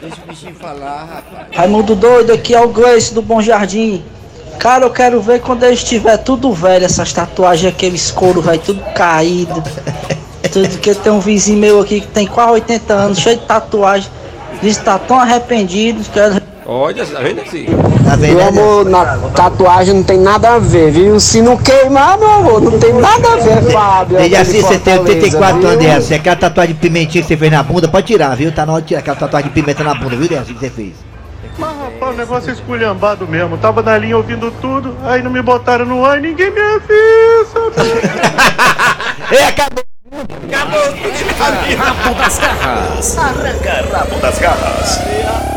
Deixa 0.00 0.16
o 0.22 0.28
bichinho 0.28 0.54
falar, 0.54 1.04
rapaz. 1.04 1.46
Raimundo 1.52 1.94
Doido, 1.94 2.32
aqui 2.32 2.54
é 2.54 2.60
o 2.60 2.68
Gleice 2.68 3.14
do 3.14 3.22
Bom 3.22 3.40
Jardim. 3.40 4.04
Cara, 4.58 4.84
eu 4.84 4.90
quero 4.90 5.20
ver 5.20 5.40
quando 5.40 5.64
eu 5.64 5.72
estiver 5.72 6.16
tudo 6.18 6.52
velho, 6.52 6.84
essas 6.84 7.12
tatuagens, 7.12 7.72
aqueles 7.72 8.10
couro, 8.10 8.40
vai 8.40 8.58
tudo 8.58 8.80
caído. 8.94 9.62
Tudo 10.52 10.78
que 10.78 10.94
tem 10.94 11.10
um 11.10 11.18
vizinho 11.18 11.58
meu 11.58 11.80
aqui 11.80 12.00
que 12.00 12.06
tem 12.06 12.28
quase 12.28 12.52
80 12.52 12.94
anos, 12.94 13.18
cheio 13.18 13.38
de 13.38 13.44
tatuagem. 13.44 14.08
Diz 14.62 14.78
que 14.78 14.84
tá 14.84 14.96
tão 15.00 15.18
arrependido, 15.18 16.04
quero 16.12 16.40
Olha, 16.66 17.04
tá 17.04 17.20
vendo 17.20 17.42
assim? 17.42 17.66
Tá 18.04 18.16
vendo? 18.16 18.84
né? 18.84 18.90
na 18.90 19.16
tatuagem 19.30 19.94
não 19.94 20.02
tem 20.02 20.18
nada 20.18 20.54
a 20.54 20.58
ver, 20.58 20.90
viu? 20.90 21.20
Se 21.20 21.42
não 21.42 21.58
queimar, 21.58 22.16
meu 22.16 22.30
amor, 22.30 22.62
não 22.62 22.78
tem 22.78 22.92
nada 22.94 23.34
a 23.34 23.36
ver, 23.36 23.70
Fábio. 23.70 24.16
Desde 24.16 24.36
assim, 24.36 24.62
você 24.62 24.78
tem 24.78 24.98
84 24.98 25.66
anos, 25.66 25.78
Dejaci. 25.78 26.14
Aquela 26.14 26.36
tatuagem 26.36 26.74
de 26.74 26.80
pimentinha 26.80 27.22
que 27.22 27.28
você 27.28 27.36
fez 27.36 27.52
na 27.52 27.62
bunda, 27.62 27.86
pode 27.86 28.06
tirar, 28.06 28.34
viu? 28.34 28.50
Tá 28.50 28.64
na 28.64 28.72
hora 28.72 28.82
de 28.82 28.88
tirar 28.88 29.00
aquela 29.00 29.16
tatuagem 29.16 29.50
de 29.50 29.54
pimenta 29.54 29.84
na 29.84 29.94
bunda, 29.94 30.16
viu, 30.16 30.26
Dejaci, 30.26 30.54
que 30.54 30.60
você 30.60 30.70
fez? 30.70 30.94
Mas 31.58 31.76
rapaz, 31.76 32.14
o 32.14 32.16
negócio 32.18 32.50
é 32.50 32.52
esculhambado 32.54 33.28
mesmo. 33.28 33.58
Tava 33.58 33.82
na 33.82 33.98
linha 33.98 34.16
ouvindo 34.16 34.50
tudo, 34.60 34.96
aí 35.04 35.22
não 35.22 35.30
me 35.30 35.42
botaram 35.42 35.84
no 35.84 36.04
ar 36.04 36.18
e 36.18 36.22
ninguém 36.22 36.50
me 36.50 36.60
avisa. 36.60 37.60
Ei, 39.30 39.44
acabou! 39.48 39.84
Rabo 41.76 42.14
das 42.14 42.38
garras. 42.38 43.18
Arranca 43.18 43.84
rabo 43.92 44.20
das 44.20 44.38
garras. 44.38 45.53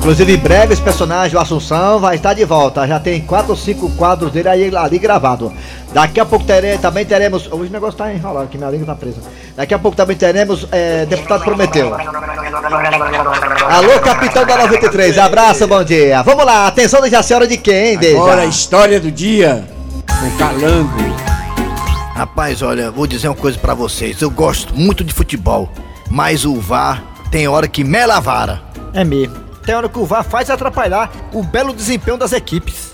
Inclusive, 0.00 0.32
em 0.32 0.38
breve, 0.38 0.72
esse 0.72 0.80
personagem, 0.80 1.36
o 1.36 1.40
Assunção, 1.40 2.00
vai 2.00 2.16
estar 2.16 2.32
de 2.32 2.42
volta. 2.42 2.88
Já 2.88 2.98
tem 2.98 3.20
quatro 3.20 3.50
ou 3.50 3.56
cinco 3.56 3.90
quadros 3.90 4.32
dele 4.32 4.48
aí, 4.48 4.74
ali 4.74 4.98
gravado. 4.98 5.52
Daqui 5.92 6.18
a 6.18 6.24
pouco 6.24 6.42
tere, 6.46 6.78
também 6.78 7.04
teremos. 7.04 7.46
Hoje 7.52 7.68
o 7.68 7.72
negócio 7.72 7.98
tá 7.98 8.10
enrolado 8.10 8.46
aqui, 8.46 8.56
minha 8.56 8.70
língua 8.70 8.86
tá 8.86 8.94
presa. 8.94 9.18
Daqui 9.54 9.74
a 9.74 9.78
pouco 9.78 9.98
também 9.98 10.16
teremos. 10.16 10.66
É, 10.72 11.04
deputado 11.04 11.44
Prometeu. 11.44 11.94
Alô, 13.68 14.00
capitão 14.02 14.46
da 14.46 14.56
93. 14.56 15.18
Abraço, 15.18 15.66
bom 15.68 15.84
dia. 15.84 16.22
Vamos 16.22 16.46
lá, 16.46 16.66
atenção, 16.66 17.02
deixa 17.02 17.18
a 17.18 17.22
senhora 17.22 17.46
de 17.46 17.58
quem, 17.58 17.98
Deja? 17.98 18.16
Agora 18.16 18.40
a 18.40 18.46
história 18.46 18.98
do 18.98 19.12
dia. 19.12 19.68
Com 20.18 20.30
calango. 20.38 21.14
Rapaz, 22.14 22.62
olha, 22.62 22.90
vou 22.90 23.06
dizer 23.06 23.28
uma 23.28 23.36
coisa 23.36 23.58
pra 23.58 23.74
vocês. 23.74 24.22
Eu 24.22 24.30
gosto 24.30 24.74
muito 24.74 25.04
de 25.04 25.12
futebol, 25.12 25.68
mas 26.08 26.46
o 26.46 26.58
VAR 26.58 27.02
tem 27.30 27.46
hora 27.46 27.68
que 27.68 27.84
mela 27.84 28.16
a 28.16 28.20
vara. 28.20 28.62
É 28.94 29.04
mesmo. 29.04 29.49
Tem 29.62 29.74
hora 29.74 29.88
que 29.88 29.98
o 29.98 30.06
VAR 30.06 30.24
faz 30.24 30.50
atrapalhar 30.50 31.10
o 31.32 31.42
belo 31.42 31.74
desempenho 31.74 32.16
das 32.16 32.32
equipes. 32.32 32.92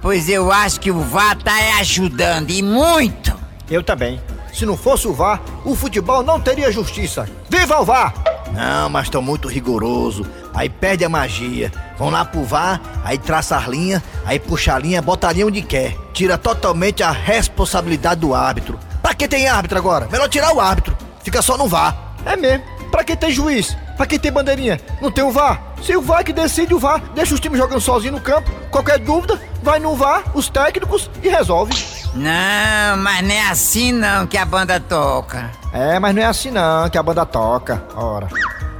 Pois 0.00 0.28
eu 0.28 0.50
acho 0.52 0.80
que 0.80 0.90
o 0.90 1.00
VAR 1.00 1.36
tá 1.36 1.52
ajudando 1.80 2.50
e 2.50 2.62
muito. 2.62 3.36
Eu 3.70 3.82
também. 3.82 4.20
Se 4.52 4.66
não 4.66 4.76
fosse 4.76 5.06
o 5.06 5.12
VAR, 5.12 5.40
o 5.64 5.74
futebol 5.74 6.22
não 6.22 6.40
teria 6.40 6.72
justiça. 6.72 7.28
Viva 7.48 7.80
o 7.80 7.84
VAR! 7.84 8.14
Não, 8.52 8.88
mas 8.88 9.04
estão 9.04 9.22
muito 9.22 9.46
rigoroso. 9.46 10.26
Aí 10.54 10.68
perde 10.68 11.04
a 11.04 11.08
magia. 11.08 11.70
Vão 11.96 12.10
lá 12.10 12.24
pro 12.24 12.42
VAR, 12.42 12.80
aí 13.04 13.18
traça 13.18 13.56
as 13.56 13.66
linhas, 13.66 14.02
aí 14.24 14.38
puxa 14.38 14.74
a 14.74 14.78
linha, 14.78 15.02
bota 15.02 15.28
a 15.28 15.32
linha 15.32 15.46
onde 15.46 15.62
quer. 15.62 15.96
Tira 16.12 16.36
totalmente 16.36 17.02
a 17.02 17.10
responsabilidade 17.10 18.20
do 18.20 18.34
árbitro. 18.34 18.78
Pra 19.02 19.14
que 19.14 19.28
tem 19.28 19.48
árbitro 19.48 19.78
agora? 19.78 20.08
Melhor 20.10 20.28
tirar 20.28 20.52
o 20.54 20.60
árbitro. 20.60 20.96
Fica 21.22 21.42
só 21.42 21.56
no 21.56 21.68
VAR. 21.68 21.96
É 22.24 22.36
mesmo. 22.36 22.64
Pra 22.90 23.04
que 23.04 23.14
tem 23.14 23.30
juiz? 23.30 23.76
Pra 23.98 24.06
que 24.06 24.16
tem 24.16 24.30
bandeirinha? 24.30 24.80
Não 25.02 25.10
tem 25.10 25.24
o 25.24 25.32
VAR? 25.32 25.60
Se 25.82 25.96
o 25.96 26.00
VAR 26.00 26.22
que 26.22 26.32
decide 26.32 26.72
o 26.72 26.78
VAR, 26.78 27.02
deixa 27.16 27.34
os 27.34 27.40
times 27.40 27.58
jogando 27.58 27.80
sozinho 27.80 28.12
no 28.12 28.20
campo. 28.20 28.48
Qualquer 28.70 28.96
dúvida, 29.00 29.40
vai 29.60 29.80
no 29.80 29.96
VAR, 29.96 30.22
os 30.34 30.48
técnicos 30.48 31.10
e 31.20 31.28
resolve. 31.28 31.74
Não, 32.14 32.96
mas 32.96 33.22
não 33.26 33.34
é 33.34 33.48
assim 33.48 33.90
não 33.90 34.24
que 34.24 34.38
a 34.38 34.44
banda 34.44 34.78
toca. 34.78 35.50
É, 35.72 35.98
mas 35.98 36.14
não 36.14 36.22
é 36.22 36.26
assim 36.26 36.52
não 36.52 36.88
que 36.88 36.96
a 36.96 37.02
banda 37.02 37.26
toca. 37.26 37.82
Ora. 37.96 38.28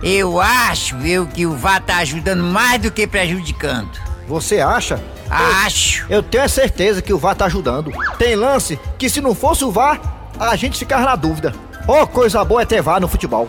Eu 0.01 0.41
acho, 0.41 0.97
eu, 0.99 1.27
que 1.27 1.47
o 1.47 1.57
VAR 1.57 1.83
tá 1.83 1.97
ajudando 1.97 2.45
mais 2.45 2.81
do 2.81 2.89
que 2.89 3.05
prejudicando. 3.05 3.91
Você 4.29 4.61
acha? 4.61 5.03
Acho. 5.29 6.07
Eu 6.09 6.23
tenho 6.23 6.45
a 6.45 6.49
certeza 6.49 7.03
que 7.03 7.13
o 7.13 7.19
VAR 7.19 7.35
tá 7.35 7.47
ajudando. 7.47 7.91
Tem 8.19 8.37
lance 8.37 8.79
que 8.97 9.11
se 9.11 9.21
não 9.21 9.35
fosse 9.35 9.65
o 9.65 9.73
VAR, 9.73 10.01
a 10.39 10.55
gente 10.55 10.79
ficava 10.79 11.05
na 11.05 11.17
dúvida. 11.17 11.53
Oh, 11.91 12.07
coisa 12.07 12.45
boa 12.45 12.61
é 12.61 12.67
ter 12.67 12.83
VAR 12.83 13.01
no 13.01 13.09
futebol. 13.09 13.49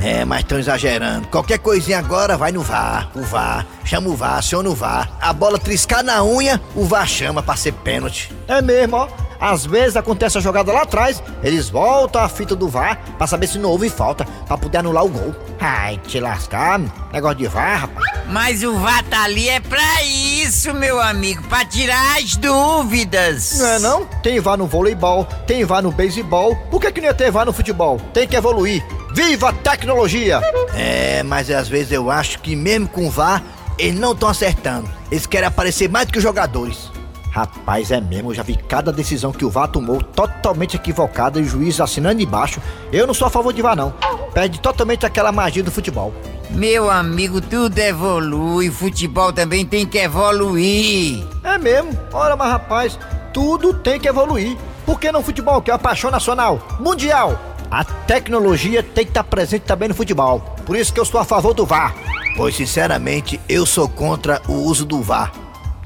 É, 0.00 0.24
mas 0.24 0.42
estão 0.42 0.60
exagerando. 0.60 1.26
Qualquer 1.26 1.58
coisinha 1.58 1.98
agora 1.98 2.36
vai 2.36 2.52
no 2.52 2.62
VAR. 2.62 3.10
O 3.16 3.22
VAR. 3.22 3.66
Chama 3.84 4.08
o 4.08 4.14
VAR, 4.14 4.38
aciona 4.38 4.68
o 4.68 4.74
VAR. 4.76 5.10
A 5.20 5.32
bola 5.32 5.58
triscar 5.58 6.04
na 6.04 6.22
unha, 6.22 6.60
o 6.76 6.84
VAR 6.84 7.08
chama 7.08 7.42
pra 7.42 7.56
ser 7.56 7.72
pênalti. 7.72 8.32
É 8.46 8.62
mesmo, 8.62 8.94
ó. 8.96 9.08
Às 9.40 9.64
vezes 9.64 9.96
acontece 9.96 10.36
a 10.36 10.40
jogada 10.40 10.70
lá 10.70 10.82
atrás, 10.82 11.22
eles 11.42 11.70
voltam 11.70 12.22
a 12.22 12.28
fita 12.28 12.54
do 12.54 12.68
VAR 12.68 13.00
pra 13.16 13.26
saber 13.26 13.46
se 13.46 13.58
não 13.58 13.70
houve 13.70 13.88
falta, 13.88 14.24
pra 14.46 14.58
poder 14.58 14.78
anular 14.78 15.04
o 15.04 15.08
gol. 15.08 15.34
Ai, 15.58 15.98
te 15.98 16.20
lascar, 16.20 16.78
negócio 17.12 17.38
de 17.38 17.46
VAR, 17.46 17.80
rapaz. 17.80 18.20
Mas 18.28 18.62
o 18.62 18.74
VAR 18.74 19.02
tá 19.04 19.24
ali 19.24 19.48
é 19.48 19.58
pra 19.60 20.02
isso, 20.04 20.74
meu 20.74 21.00
amigo, 21.00 21.42
pra 21.44 21.64
tirar 21.64 22.18
as 22.18 22.36
dúvidas. 22.36 23.58
Não 23.58 23.66
é 23.66 23.78
não? 23.78 24.04
Tem 24.22 24.38
VAR 24.40 24.58
no 24.58 24.66
voleibol, 24.66 25.24
tem 25.46 25.64
VAR 25.64 25.82
no 25.82 25.90
beisebol, 25.90 26.54
por 26.70 26.80
que 26.80 26.92
que 26.92 27.00
não 27.00 27.08
ia 27.08 27.14
ter 27.14 27.30
VAR 27.30 27.46
no 27.46 27.52
futebol? 27.52 27.98
Tem 28.12 28.28
que 28.28 28.36
evoluir. 28.36 28.84
Viva 29.14 29.48
a 29.48 29.52
tecnologia! 29.52 30.40
É, 30.74 31.22
mas 31.22 31.50
às 31.50 31.66
vezes 31.66 31.92
eu 31.92 32.10
acho 32.10 32.38
que 32.40 32.54
mesmo 32.54 32.88
com 32.88 33.06
o 33.06 33.10
VAR, 33.10 33.42
eles 33.78 33.98
não 33.98 34.12
estão 34.12 34.28
acertando. 34.28 34.88
Eles 35.10 35.26
querem 35.26 35.48
aparecer 35.48 35.88
mais 35.88 36.06
do 36.06 36.12
que 36.12 36.18
os 36.18 36.22
jogadores. 36.22 36.90
Rapaz, 37.30 37.92
é 37.92 38.00
mesmo, 38.00 38.30
eu 38.30 38.34
já 38.34 38.42
vi 38.42 38.56
cada 38.56 38.92
decisão 38.92 39.30
que 39.30 39.44
o 39.44 39.50
VAR 39.50 39.68
tomou 39.68 40.02
totalmente 40.02 40.76
equivocada 40.76 41.38
e 41.38 41.42
o 41.42 41.46
juiz 41.46 41.80
assinando 41.80 42.20
embaixo. 42.20 42.60
Eu 42.92 43.06
não 43.06 43.14
sou 43.14 43.28
a 43.28 43.30
favor 43.30 43.52
de 43.52 43.62
VAR, 43.62 43.76
não. 43.76 43.94
Perde 44.34 44.60
totalmente 44.60 45.06
aquela 45.06 45.30
magia 45.30 45.62
do 45.62 45.70
futebol. 45.70 46.12
Meu 46.50 46.90
amigo, 46.90 47.40
tudo 47.40 47.78
evolui, 47.78 48.70
futebol 48.70 49.32
também 49.32 49.64
tem 49.64 49.86
que 49.86 49.98
evoluir. 49.98 51.24
É 51.44 51.56
mesmo. 51.56 51.96
Ora, 52.12 52.34
mas 52.34 52.50
rapaz, 52.50 52.98
tudo 53.32 53.72
tem 53.72 54.00
que 54.00 54.08
evoluir. 54.08 54.58
Por 54.84 54.98
que 54.98 55.12
não 55.12 55.22
futebol, 55.22 55.62
que 55.62 55.70
é 55.70 55.74
uma 55.74 55.78
paixão 55.78 56.10
nacional, 56.10 56.60
mundial? 56.80 57.40
A 57.70 57.84
tecnologia 57.84 58.82
tem 58.82 59.04
que 59.04 59.12
estar 59.12 59.22
presente 59.22 59.62
também 59.62 59.88
no 59.88 59.94
futebol. 59.94 60.40
Por 60.66 60.74
isso 60.74 60.92
que 60.92 60.98
eu 60.98 61.04
sou 61.04 61.20
a 61.20 61.24
favor 61.24 61.54
do 61.54 61.64
VAR. 61.64 61.94
Pois 62.36 62.56
sinceramente, 62.56 63.40
eu 63.48 63.64
sou 63.64 63.88
contra 63.88 64.42
o 64.48 64.54
uso 64.54 64.84
do 64.84 65.00
VAR. 65.00 65.32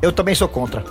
Eu 0.01 0.11
também 0.11 0.35
sou 0.35 0.49
contra. 0.49 0.83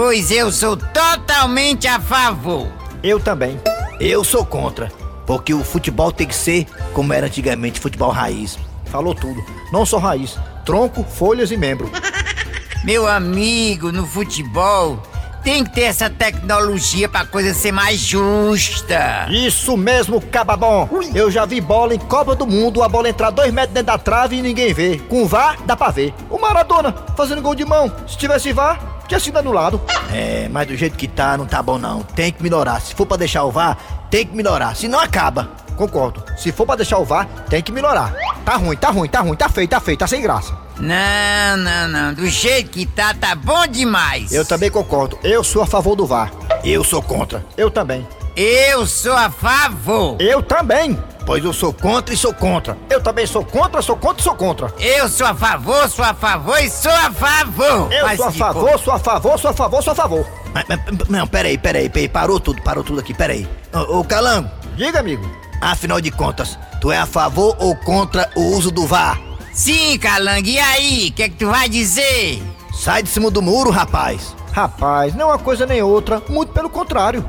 Pois 0.00 0.30
eu 0.30 0.52
sou 0.52 0.76
totalmente 0.76 1.88
a 1.88 1.98
favor. 1.98 2.68
Eu 3.02 3.18
também. 3.18 3.60
Eu 3.98 4.22
sou 4.22 4.46
contra. 4.46 4.92
Porque 5.26 5.52
o 5.52 5.64
futebol 5.64 6.12
tem 6.12 6.24
que 6.24 6.36
ser 6.36 6.68
como 6.92 7.12
era 7.12 7.26
antigamente, 7.26 7.80
futebol 7.80 8.12
raiz. 8.12 8.56
Falou 8.84 9.12
tudo. 9.12 9.44
Não 9.72 9.84
só 9.84 9.98
raiz, 9.98 10.38
tronco, 10.64 11.02
folhas 11.02 11.50
e 11.50 11.56
membro. 11.56 11.90
Meu 12.84 13.08
amigo, 13.08 13.90
no 13.90 14.06
futebol 14.06 15.02
tem 15.42 15.64
que 15.64 15.70
ter 15.70 15.82
essa 15.82 16.08
tecnologia 16.08 17.08
pra 17.08 17.26
coisa 17.26 17.52
ser 17.52 17.72
mais 17.72 17.98
justa. 17.98 19.26
Isso 19.30 19.76
mesmo, 19.76 20.20
cababom. 20.20 20.88
Eu 21.12 21.28
já 21.28 21.44
vi 21.44 21.60
bola 21.60 21.92
em 21.92 21.98
Copa 21.98 22.36
do 22.36 22.46
Mundo, 22.46 22.84
a 22.84 22.88
bola 22.88 23.08
entrar 23.08 23.30
dois 23.30 23.52
metros 23.52 23.74
dentro 23.74 23.86
da 23.88 23.98
trave 23.98 24.36
e 24.36 24.42
ninguém 24.42 24.72
vê. 24.72 24.98
Com 25.08 25.26
VAR, 25.26 25.58
dá 25.66 25.76
pra 25.76 25.90
ver. 25.90 26.14
O 26.30 26.38
Maradona 26.38 26.94
fazendo 27.16 27.42
gol 27.42 27.56
de 27.56 27.64
mão. 27.64 27.90
Se 28.06 28.16
tivesse 28.16 28.52
VAR, 28.52 28.87
tinha 29.08 29.18
sido 29.18 29.38
anulado. 29.38 29.80
É, 30.12 30.48
mas 30.50 30.68
do 30.68 30.76
jeito 30.76 30.96
que 30.96 31.08
tá, 31.08 31.36
não 31.36 31.46
tá 31.46 31.62
bom 31.62 31.78
não. 31.78 32.02
Tem 32.02 32.30
que 32.30 32.42
melhorar. 32.42 32.80
Se 32.80 32.94
for 32.94 33.06
pra 33.06 33.16
deixar 33.16 33.42
o 33.44 33.50
VAR, 33.50 33.76
tem 34.10 34.26
que 34.26 34.36
melhorar. 34.36 34.76
Senão 34.76 35.00
acaba. 35.00 35.50
Concordo. 35.76 36.22
Se 36.36 36.52
for 36.52 36.66
pra 36.66 36.76
deixar 36.76 36.98
o 36.98 37.04
VAR, 37.04 37.26
tem 37.48 37.62
que 37.62 37.72
melhorar. 37.72 38.14
Tá 38.44 38.56
ruim, 38.56 38.76
tá 38.76 38.90
ruim, 38.90 39.08
tá 39.08 39.20
ruim, 39.20 39.36
tá 39.36 39.48
feio, 39.48 39.68
tá 39.68 39.80
feio, 39.80 39.96
tá 39.96 40.06
sem 40.06 40.20
graça. 40.20 40.56
Não, 40.78 41.56
não, 41.56 41.88
não. 41.88 42.14
Do 42.14 42.26
jeito 42.28 42.70
que 42.70 42.86
tá, 42.86 43.14
tá 43.14 43.34
bom 43.34 43.66
demais. 43.66 44.32
Eu 44.32 44.44
também 44.44 44.70
concordo. 44.70 45.18
Eu 45.22 45.42
sou 45.42 45.62
a 45.62 45.66
favor 45.66 45.96
do 45.96 46.06
VAR. 46.06 46.30
Eu 46.62 46.84
sou 46.84 47.02
contra. 47.02 47.44
Eu 47.56 47.70
também. 47.70 48.06
Eu 48.40 48.86
sou 48.86 49.14
a 49.16 49.28
favor. 49.28 50.16
Eu 50.20 50.40
também. 50.40 50.96
Pois 51.26 51.44
eu 51.44 51.52
sou 51.52 51.72
contra 51.72 52.14
e 52.14 52.16
sou 52.16 52.32
contra. 52.32 52.78
Eu 52.88 53.02
também 53.02 53.26
sou 53.26 53.44
contra, 53.44 53.82
sou 53.82 53.96
contra 53.96 54.20
e 54.20 54.22
sou 54.22 54.34
contra. 54.36 54.72
Eu 54.78 55.08
sou 55.08 55.26
a 55.26 55.34
favor, 55.34 55.88
sou 55.88 56.04
a 56.04 56.14
favor 56.14 56.56
e 56.60 56.70
sou 56.70 56.92
a 56.92 57.10
favor. 57.10 57.92
Eu 57.92 58.04
Mas 58.06 58.16
sou 58.16 58.28
a 58.28 58.32
favor, 58.32 58.70
for- 58.70 58.78
sou 58.78 58.92
a 58.94 58.98
favor, 59.00 59.38
sou 59.40 59.50
a 59.50 59.54
favor, 59.54 59.82
sou 59.82 59.92
a 59.92 59.96
favor. 59.96 60.26
Mas, 60.54 60.64
mas, 60.68 61.08
não, 61.08 61.26
peraí, 61.26 61.58
peraí, 61.58 61.88
peraí. 61.88 62.08
Parou 62.08 62.38
tudo, 62.38 62.62
parou 62.62 62.84
tudo 62.84 63.00
aqui, 63.00 63.12
peraí. 63.12 63.48
Ô, 63.74 63.98
ô 63.98 64.04
Calango. 64.04 64.48
Diga, 64.76 65.00
amigo. 65.00 65.28
Afinal 65.60 66.00
de 66.00 66.12
contas, 66.12 66.56
tu 66.80 66.92
é 66.92 66.96
a 66.98 67.06
favor 67.06 67.56
ou 67.58 67.74
contra 67.74 68.30
o 68.36 68.52
uso 68.56 68.70
do 68.70 68.86
VAR? 68.86 69.20
Sim, 69.52 69.98
Calangue, 69.98 70.52
e 70.52 70.58
aí? 70.60 71.08
O 71.08 71.12
que 71.12 71.24
é 71.24 71.28
que 71.28 71.34
tu 71.34 71.48
vai 71.48 71.68
dizer? 71.68 72.40
Sai 72.72 73.02
de 73.02 73.08
cima 73.08 73.32
do 73.32 73.42
muro, 73.42 73.70
rapaz. 73.72 74.36
Rapaz, 74.52 75.14
não 75.14 75.22
é 75.28 75.32
uma 75.34 75.38
coisa 75.38 75.66
nem 75.66 75.82
outra, 75.82 76.22
muito 76.28 76.52
pelo 76.52 76.70
contrário. 76.70 77.24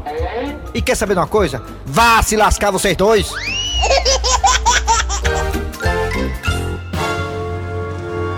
E 0.73 0.81
quer 0.81 0.95
saber 0.95 1.13
de 1.13 1.19
uma 1.19 1.27
coisa? 1.27 1.61
Vá 1.85 2.21
se 2.21 2.35
lascar 2.35 2.71
vocês 2.71 2.95
dois. 2.95 3.31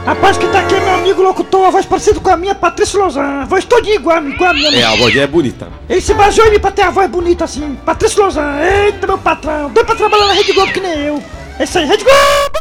Rapaz, 0.06 0.38
que 0.38 0.48
tá 0.48 0.62
aqui 0.62 0.76
é 0.76 0.80
meu 0.80 0.96
amigo 0.96 1.22
locutor, 1.22 1.68
a 1.68 1.70
voz 1.70 1.86
parecida 1.86 2.20
com 2.20 2.30
a 2.30 2.36
minha, 2.36 2.56
Patrícia 2.56 3.00
Lozan. 3.00 3.42
A 3.42 3.46
voz 3.46 3.64
todinha 3.66 3.96
igual, 3.96 4.26
igual 4.26 4.50
a 4.50 4.54
minha. 4.54 4.76
É, 4.76 4.84
a 4.84 4.96
voz 4.96 5.16
é 5.16 5.28
bonita. 5.28 5.70
Ele 5.88 6.02
se 6.02 6.14
baseou 6.14 6.48
em 6.48 6.52
mim 6.52 6.60
pra 6.60 6.72
ter 6.72 6.82
a 6.82 6.90
voz 6.90 7.10
bonita 7.10 7.46
assim. 7.46 7.78
Patrícia 7.86 8.24
Lozan, 8.24 8.60
eita 8.60 9.06
meu 9.06 9.18
patrão, 9.18 9.70
deu 9.70 9.86
pra 9.86 9.96
trabalhar 9.96 10.28
na 10.28 10.34
Rede 10.34 10.54
Globo 10.54 10.74
que 10.74 10.80
nem 10.80 11.00
eu. 11.00 11.24
É 11.60 11.64
isso 11.66 11.78
aí, 11.78 11.86
Rede 11.86 12.04
Globo! 12.04 12.60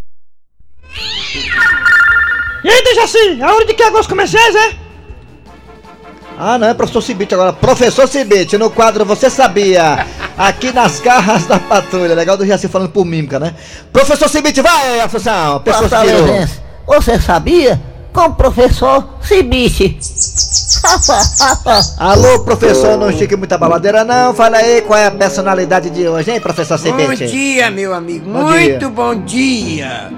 E 2.62 2.68
aí, 2.68 2.85
Dejaci, 2.85 3.42
a 3.42 3.54
hora 3.54 3.64
de 3.64 3.72
que 3.72 3.83
agora 3.83 4.02
os 4.02 4.06
comerciais, 4.06 4.54
é? 4.54 4.89
Ah, 6.42 6.57
não 6.57 6.68
é 6.68 6.72
professor 6.72 7.03
Cibite 7.03 7.35
agora. 7.35 7.53
Professor 7.53 8.09
Cibite, 8.09 8.57
no 8.57 8.70
quadro 8.70 9.05
Você 9.05 9.29
Sabia? 9.29 10.07
Aqui 10.38 10.72
nas 10.72 10.98
garras 10.98 11.44
da 11.44 11.59
patrulha. 11.59 12.14
Legal 12.14 12.35
do 12.35 12.46
Jaci 12.46 12.66
falando 12.66 12.88
por 12.88 13.05
mímica, 13.05 13.38
né? 13.38 13.55
Professor 13.92 14.26
Cibite, 14.26 14.62
vai, 14.62 15.00
Assunção. 15.00 15.62
Você 16.87 17.20
sabia? 17.20 17.79
Com 18.11 18.22
o 18.22 18.35
professor 18.35 19.07
Cibite. 19.20 19.98
Alô, 21.98 22.38
professor, 22.40 22.96
não 22.96 23.12
chique 23.12 23.37
muita 23.37 23.59
baladeira 23.59 24.03
não. 24.03 24.33
Fala 24.33 24.57
aí 24.57 24.81
qual 24.81 24.98
é 24.98 25.09
a 25.09 25.11
personalidade 25.11 25.90
de 25.90 26.09
hoje, 26.09 26.31
hein, 26.31 26.40
professor 26.40 26.79
Bom 26.79 26.98
Cibite? 26.98 27.26
dia, 27.26 27.70
meu 27.70 27.92
amigo. 27.92 28.24
Bom 28.31 28.44
Muito 28.44 28.79
dia. 28.79 28.88
bom 28.88 29.14
dia. 29.14 30.11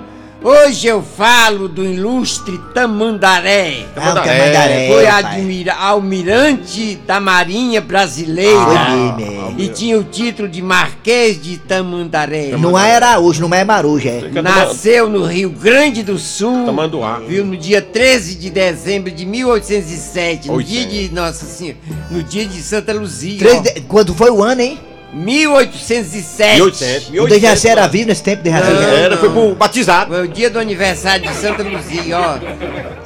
Hoje 0.44 0.88
eu 0.88 1.00
falo 1.02 1.68
do 1.68 1.84
ilustre 1.84 2.58
Tamandaré. 2.74 3.86
Ah, 3.94 4.10
o 4.10 4.14
Tamandaré, 4.14 4.88
Foi 4.88 5.06
admira- 5.06 5.74
almirante 5.74 6.96
da 7.06 7.20
Marinha 7.20 7.80
Brasileira. 7.80 8.58
Ah, 8.60 9.16
e 9.56 9.68
tinha 9.68 9.96
o 9.96 10.02
título 10.02 10.48
de 10.48 10.60
Marquês 10.60 11.40
de 11.40 11.58
Tamandaré. 11.58 12.56
Não 12.58 12.76
é 12.76 12.96
Araújo, 12.96 13.40
não 13.46 13.54
é 13.56 13.62
Maruja, 13.62 14.08
é. 14.08 14.42
Nasceu 14.42 15.08
no 15.08 15.24
Rio 15.24 15.50
Grande 15.50 16.02
do 16.02 16.18
Sul. 16.18 16.66
Tamanduá. 16.66 17.20
Viu 17.20 17.44
no 17.44 17.56
dia 17.56 17.80
13 17.80 18.34
de 18.34 18.50
dezembro 18.50 19.12
de 19.12 19.24
1807, 19.24 20.48
no 20.48 20.60
dia 20.60 20.80
800. 20.80 21.08
de 21.08 21.14
Nossa 21.14 21.46
Senhora, 21.46 21.78
no 22.10 22.20
dia 22.20 22.44
de 22.46 22.60
Santa 22.62 22.92
Luzia. 22.92 23.60
De- 23.60 23.80
Quando 23.82 24.12
foi 24.12 24.30
o 24.30 24.42
ano, 24.42 24.60
hein? 24.60 24.80
1807. 25.12 26.54
1800, 26.54 27.20
O 27.20 27.26
Dejaci 27.28 27.68
era 27.68 27.86
vivo 27.86 28.08
nesse 28.08 28.22
tempo, 28.22 28.42
Dejaci? 28.42 28.70
Não, 28.72 28.82
Era, 28.82 29.16
foi 29.16 29.28
não. 29.28 29.34
pro 29.34 29.54
batizado. 29.54 30.10
Foi 30.10 30.24
o 30.24 30.28
dia 30.28 30.48
do 30.50 30.58
aniversário 30.58 31.28
de 31.28 31.34
Santa 31.34 31.62
Luzia, 31.62 32.18
ó. 32.18 32.38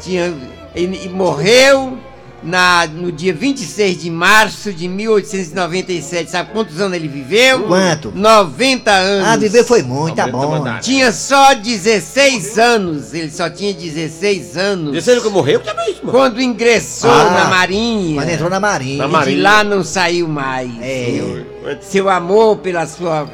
Tinha, 0.00 0.32
ele, 0.74 1.00
e 1.04 1.08
morreu 1.08 1.98
na, 2.46 2.86
no 2.86 3.10
dia 3.10 3.34
26 3.34 4.00
de 4.02 4.08
março 4.10 4.72
de 4.72 4.86
1897. 4.88 6.30
Sabe 6.30 6.50
quantos 6.52 6.80
anos 6.80 6.96
ele 6.96 7.08
viveu? 7.08 7.64
Quanto? 7.64 8.12
90 8.14 8.90
anos. 8.90 9.26
Ah, 9.28 9.36
viver 9.36 9.64
foi 9.64 9.82
muito, 9.82 10.14
tá 10.14 10.28
bom. 10.28 10.64
Tinha 10.80 11.10
só 11.12 11.54
16 11.54 12.58
anos. 12.58 13.12
Ele 13.12 13.30
só 13.30 13.50
tinha 13.50 13.74
16 13.74 14.56
anos. 14.56 14.92
Dizendo 14.92 15.20
que 15.22 15.28
morreu 15.28 15.60
também, 15.60 15.94
mano. 16.02 16.10
Quando 16.16 16.40
ingressou 16.40 17.10
Ah, 17.10 17.30
na 17.30 17.44
Marinha. 17.46 18.20
Quando 18.22 18.30
entrou 18.30 18.50
na 18.50 18.60
Marinha. 18.60 18.98
Na 18.98 19.04
E 19.04 19.08
de 19.08 19.12
Marinha. 19.12 19.42
lá 19.42 19.64
não 19.64 19.82
saiu 19.82 20.28
mais. 20.28 20.70
É. 20.80 21.06
Seu, 21.10 21.46
seu 21.80 22.08
amor 22.08 22.58
pela 22.58 22.86
sua. 22.86 23.28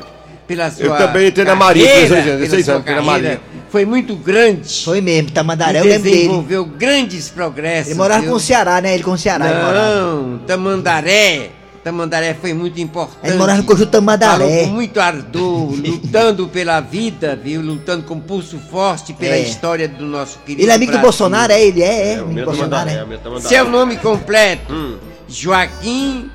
Pela 0.47 0.71
sua 0.71 0.85
Eu 0.87 0.97
também 0.97 1.29
entrei 1.29 1.45
na 1.45 1.55
Marinha 1.55 1.87
com 1.87 1.93
carreira, 2.09 2.17
16 2.17 2.29
anos, 2.29 2.51
16 2.51 2.81
entrei 2.81 2.97
na 2.97 3.03
Marinha. 3.03 3.41
Foi 3.73 3.87
muito 3.87 4.15
grande. 4.15 4.85
Foi 4.85 5.01
mesmo, 5.01 5.31
Tamandaré, 5.31 5.79
e 5.79 5.81
eu 5.81 5.85
lembro 5.85 6.03
dele. 6.03 6.17
desenvolveu 6.17 6.65
grandes 6.67 7.31
progressos. 7.31 7.87
Ele 7.93 7.99
morava 7.99 8.21
viu? 8.21 8.31
com 8.31 8.37
o 8.37 8.41
Ceará, 8.41 8.83
né? 8.83 8.93
Ele 8.93 9.03
com 9.03 9.13
o 9.13 9.19
Ceará. 9.19 9.47
Não, 9.47 10.39
Tamandaré. 10.47 11.51
Tamandaré 11.83 12.35
foi 12.35 12.53
muito 12.53 12.79
importante. 12.81 13.27
Ele 13.27 13.37
morava 13.39 13.59
no 13.59 13.65
conjunto 13.65 13.91
Tamandaré. 13.91 14.45
Falou 14.47 14.65
com 14.67 14.71
muito 14.75 15.01
ardor, 15.01 15.73
lutando 15.83 16.47
pela 16.49 16.81
vida, 16.81 17.35
viu? 17.35 17.63
Lutando 17.63 18.05
com 18.05 18.21
pulso 18.21 18.59
forte 18.71 19.15
pela 19.15 19.35
É. 19.37 19.41
história 19.41 19.89
do 19.89 20.05
nosso 20.05 20.39
querido 20.41 20.63
Ele 20.63 20.71
é 20.71 20.75
amigo 20.75 20.93
do 20.93 20.99
Brasil. 20.99 21.09
Bolsonaro, 21.09 21.53
é 21.53 21.65
ele? 21.65 21.83
É, 21.83 21.87
é. 21.87 22.13
É, 22.13 22.19
o 22.21 22.25
amigo 22.25 22.29
do 22.29 22.35
meu 22.35 22.45
Bolsonaro, 22.45 22.91
Tamandaré, 22.91 23.15
é. 23.15 23.19
Tamandaré. 23.19 23.49
Seu 23.49 23.69
nome 23.71 23.97
completo: 23.97 24.73
Hum. 24.73 24.99
Joaquim 25.27 26.31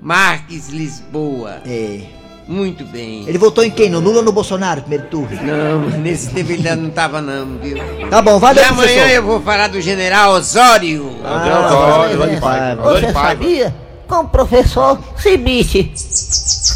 Marques 0.00 0.68
Lisboa. 0.68 1.62
É. 1.66 2.00
Muito 2.48 2.84
bem. 2.84 3.24
Ele 3.26 3.38
votou 3.38 3.64
em 3.64 3.70
quem? 3.70 3.90
No 3.90 3.98
Lula 3.98 4.18
ou 4.18 4.22
no 4.22 4.30
Bolsonaro, 4.30 4.80
primeiro 4.80 5.06
turno? 5.06 5.36
Não, 5.42 5.80
nesse 5.98 6.28
tempo 6.30 6.52
ele 6.52 6.68
ainda 6.68 6.80
não 6.80 6.90
tava 6.90 7.20
não, 7.20 7.58
viu? 7.58 7.76
Tá 8.08 8.22
bom, 8.22 8.38
vai 8.38 8.52
e 8.52 8.54
daí, 8.56 8.64
amanhã 8.66 8.86
professor. 8.86 9.10
eu 9.10 9.22
vou 9.24 9.40
falar 9.40 9.68
do 9.68 9.80
general 9.80 10.32
Osório. 10.34 11.16
André 11.24 11.58
Osório, 11.58 12.14
Osório 12.14 12.34
de 12.34 12.40
Paiva. 12.40 12.82
Osório 12.82 13.06
Você 13.08 13.12
sabia? 13.12 13.74
Com 14.06 14.16
o 14.20 14.28
professor 14.28 15.00
Cibite. 15.16 15.92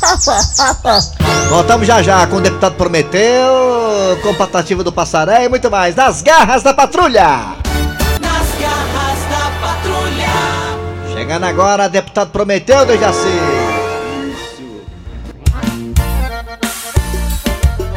Voltamos 1.49 1.87
já 1.87 2.03
já 2.03 2.27
com 2.27 2.37
o 2.37 2.41
deputado 2.41 2.75
Prometeu, 2.75 4.19
com 4.23 4.35
Patativa 4.35 4.83
do 4.83 4.91
Passaré 4.91 5.45
e 5.45 5.49
muito 5.49 5.71
mais. 5.71 5.95
Nas 5.95 6.21
garras 6.23 6.65
da 6.65 6.75
patrulha! 6.75 7.55
Nas 8.21 8.49
garras 8.59 9.21
da 9.31 9.51
patrulha. 9.61 11.15
Chegando 11.15 11.45
agora, 11.45 11.89
deputado 11.89 12.31
Prometeu, 12.31 12.85
Dejaci. 12.85 13.60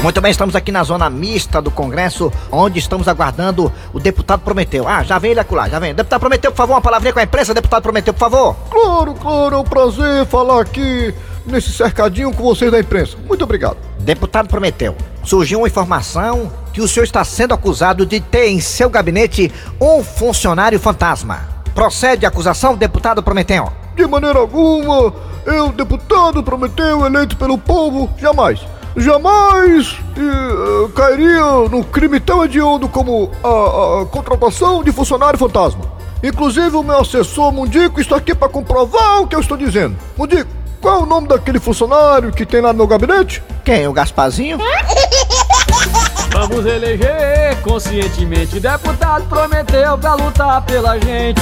Muito 0.04 0.20
bem, 0.20 0.32
estamos 0.32 0.54
aqui 0.54 0.70
na 0.70 0.84
zona 0.84 1.10
mista 1.10 1.62
do 1.62 1.72
Congresso, 1.72 2.30
onde 2.52 2.78
estamos 2.78 3.08
aguardando 3.08 3.72
o 3.94 4.02
deputado 4.02 4.42
Prometeu. 4.42 4.86
Ah, 4.86 5.02
já 5.02 5.18
vem 5.18 5.32
ele 5.32 5.40
acular, 5.40 5.70
já 5.70 5.80
vem. 5.80 5.96
Deputado 5.96 6.20
Prometeu, 6.20 6.52
por 6.52 6.58
favor, 6.58 6.74
uma 6.74 6.82
palavrinha 6.82 7.14
com 7.14 7.20
a 7.20 7.24
imprensa, 7.24 7.54
deputado 7.54 7.84
Prometeu, 7.84 8.14
por 8.14 8.20
favor. 8.20 8.54
Claro, 8.70 9.14
claro, 9.14 9.56
é 9.56 9.60
um 9.60 9.64
prazer 9.64 10.26
falar 10.26 10.60
aqui 10.60 11.16
nesse 11.46 11.72
cercadinho 11.72 12.34
com 12.34 12.44
vocês 12.44 12.70
da 12.70 12.82
imprensa. 12.82 13.16
Muito 13.26 13.46
obrigado. 13.46 13.78
Deputado 14.00 14.50
Prometeu, 14.50 14.94
surgiu 15.24 15.60
uma 15.60 15.70
informação 15.70 16.52
que 16.74 16.82
o 16.82 16.88
senhor 16.88 17.06
está 17.06 17.24
sendo 17.24 17.54
acusado 17.54 18.06
de 18.06 18.20
ter 18.20 18.50
em 18.50 18.60
seu 18.60 18.90
gabinete 18.90 19.54
um 19.80 20.04
funcionário 20.04 20.82
fantasma. 20.82 21.48
Procede 21.74 22.26
a 22.26 22.30
acusação, 22.30 22.76
deputado 22.76 23.24
Prometeu? 23.24 23.72
De 23.96 24.06
maneira 24.06 24.40
alguma, 24.40 25.14
eu, 25.46 25.72
deputado 25.72 26.44
Prometeu, 26.44 27.06
eleito 27.06 27.38
pelo 27.38 27.58
povo, 27.58 28.10
jamais, 28.20 28.60
jamais 28.96 29.98
eh, 30.18 30.92
cairia 30.96 31.70
no 31.70 31.84
crime 31.84 32.20
tão 32.20 32.44
hediondo 32.44 32.88
como 32.88 33.32
a, 33.44 34.02
a 34.02 34.06
contratação 34.06 34.84
de 34.84 34.92
funcionário 34.92 35.38
fantasma. 35.38 35.82
Inclusive, 36.24 36.76
o 36.76 36.84
meu 36.84 37.00
assessor 37.00 37.52
Mundico 37.52 38.00
está 38.00 38.16
aqui 38.16 38.34
para 38.34 38.48
comprovar 38.48 39.22
o 39.22 39.28
que 39.28 39.36
eu 39.36 39.42
estou 39.42 39.58
dizendo. 39.58 39.98
Mundico, 40.18 40.50
qual 40.80 41.00
é 41.00 41.04
o 41.04 41.06
nome 41.06 41.28
daquele 41.28 41.60
funcionário 41.60 42.32
que 42.32 42.46
tem 42.46 42.62
lá 42.62 42.72
no 42.72 42.78
meu 42.78 42.88
gabinete? 42.88 43.44
Quem? 43.64 43.88
O 43.88 43.94
Gasparzinho? 43.94 44.58
Vamos 46.32 46.66
eleger 46.66 47.62
conscientemente. 47.62 48.60
Deputado 48.60 49.24
prometeu 49.30 49.98
pra 49.98 50.16
lutar 50.16 50.62
pela 50.64 50.98
gente. 51.00 51.42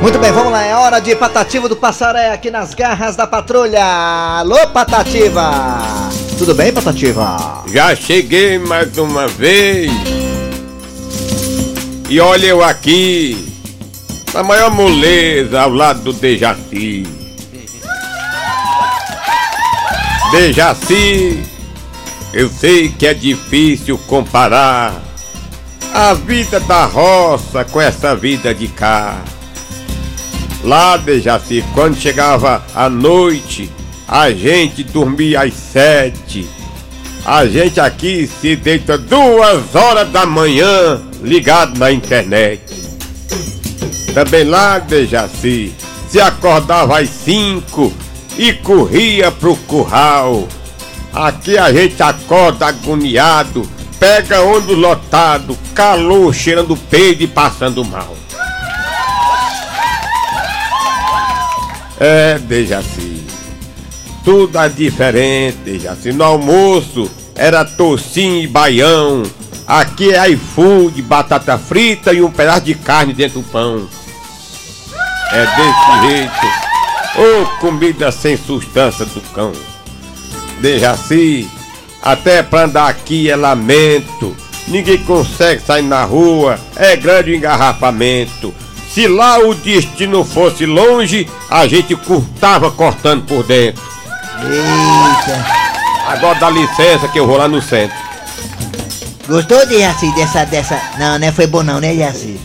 Muito 0.00 0.18
bem, 0.18 0.30
vamos 0.30 0.52
lá, 0.52 0.62
é 0.62 0.74
hora 0.74 1.00
de 1.00 1.16
Patativa 1.16 1.68
do 1.68 1.76
Passaré 1.76 2.30
aqui 2.30 2.50
nas 2.50 2.74
garras 2.74 3.16
da 3.16 3.26
patrulha. 3.26 3.82
Alô, 3.82 4.68
Patativa! 4.68 5.50
Tudo 6.38 6.54
bem, 6.54 6.72
Patativa? 6.72 7.64
Já 7.72 7.96
cheguei 7.96 8.58
mais 8.58 8.96
uma 8.98 9.26
vez. 9.26 9.90
E 12.08 12.20
olha 12.20 12.46
eu 12.46 12.62
aqui, 12.62 13.52
na 14.32 14.42
maior 14.42 14.70
moleza 14.70 15.60
ao 15.62 15.70
lado 15.70 16.02
do 16.02 16.12
Dejaci. 16.12 17.06
Dejaci, 20.30 21.42
eu 22.34 22.48
sei 22.50 22.90
que 22.90 23.06
é 23.06 23.14
difícil 23.14 23.98
comparar 24.06 24.94
a 25.92 26.12
vida 26.12 26.60
da 26.60 26.84
roça 26.84 27.64
com 27.64 27.80
essa 27.80 28.14
vida 28.14 28.54
de 28.54 28.68
cá. 28.68 29.16
Lá, 30.66 30.96
Dejaci, 30.96 31.64
quando 31.72 31.96
chegava 31.96 32.60
a 32.74 32.90
noite, 32.90 33.70
a 34.08 34.32
gente 34.32 34.82
dormia 34.82 35.42
às 35.42 35.54
sete. 35.54 36.44
A 37.24 37.46
gente 37.46 37.78
aqui 37.78 38.26
se 38.40 38.56
deita 38.56 38.98
duas 38.98 39.76
horas 39.76 40.10
da 40.10 40.26
manhã 40.26 41.00
ligado 41.22 41.78
na 41.78 41.92
internet. 41.92 42.62
Também 44.12 44.42
lá, 44.42 44.80
Dejaci, 44.80 45.72
se 46.08 46.20
acordava 46.20 46.98
às 46.98 47.10
cinco 47.10 47.92
e 48.36 48.52
corria 48.52 49.30
pro 49.30 49.54
curral. 49.54 50.48
Aqui 51.12 51.56
a 51.56 51.72
gente 51.72 52.02
acorda 52.02 52.66
agoniado, 52.66 53.62
pega 54.00 54.42
ônibus 54.42 54.76
lotado, 54.76 55.56
calor, 55.72 56.34
cheirando 56.34 56.76
peido 56.76 57.22
e 57.22 57.28
passando 57.28 57.84
mal. 57.84 58.16
É, 61.98 62.38
Dejaci, 62.38 63.24
tudo 64.24 64.58
é 64.58 64.68
diferente, 64.68 65.56
Dejaci. 65.64 66.12
No 66.12 66.24
almoço 66.24 67.10
era 67.34 67.64
tocinho 67.64 68.42
e 68.42 68.46
baião, 68.46 69.22
aqui 69.66 70.12
é 70.12 70.28
iFood, 70.30 71.00
batata 71.02 71.56
frita 71.56 72.12
e 72.12 72.20
um 72.20 72.30
pedaço 72.30 72.62
de 72.62 72.74
carne 72.74 73.14
dentro 73.14 73.40
do 73.40 73.48
pão. 73.48 73.88
É 75.32 75.46
desse 75.46 76.08
jeito. 76.08 76.66
Ô 77.18 77.60
comida 77.60 78.12
sem 78.12 78.36
substância 78.36 79.06
do 79.06 79.20
cão. 79.32 79.52
Dejaci, 80.60 81.48
até 82.02 82.42
pra 82.42 82.64
andar 82.64 82.88
aqui 82.88 83.30
é 83.30 83.36
lamento. 83.36 84.36
Ninguém 84.68 84.98
consegue 84.98 85.62
sair 85.62 85.82
na 85.82 86.04
rua, 86.04 86.58
é 86.74 86.94
grande 86.96 87.34
engarrafamento. 87.34 88.54
Se 88.96 89.06
lá 89.06 89.38
o 89.38 89.54
destino 89.54 90.24
fosse 90.24 90.64
longe, 90.64 91.28
a 91.50 91.66
gente 91.66 91.94
curtava 91.94 92.70
cortando 92.70 93.26
por 93.26 93.42
dentro. 93.44 93.82
Eita. 94.42 95.46
Agora 96.06 96.38
dá 96.38 96.48
licença 96.48 97.06
que 97.06 97.20
eu 97.20 97.26
vou 97.26 97.36
lá 97.36 97.46
no 97.46 97.60
centro. 97.60 97.94
Gostou 99.28 99.66
de 99.66 99.80
Jaci 99.80 100.10
dessa, 100.14 100.46
dessa. 100.46 100.80
Não, 100.98 101.18
né? 101.18 101.30
Foi 101.30 101.46
bom 101.46 101.62
não, 101.62 101.78
né, 101.78 101.94
Jaci? 101.94 102.40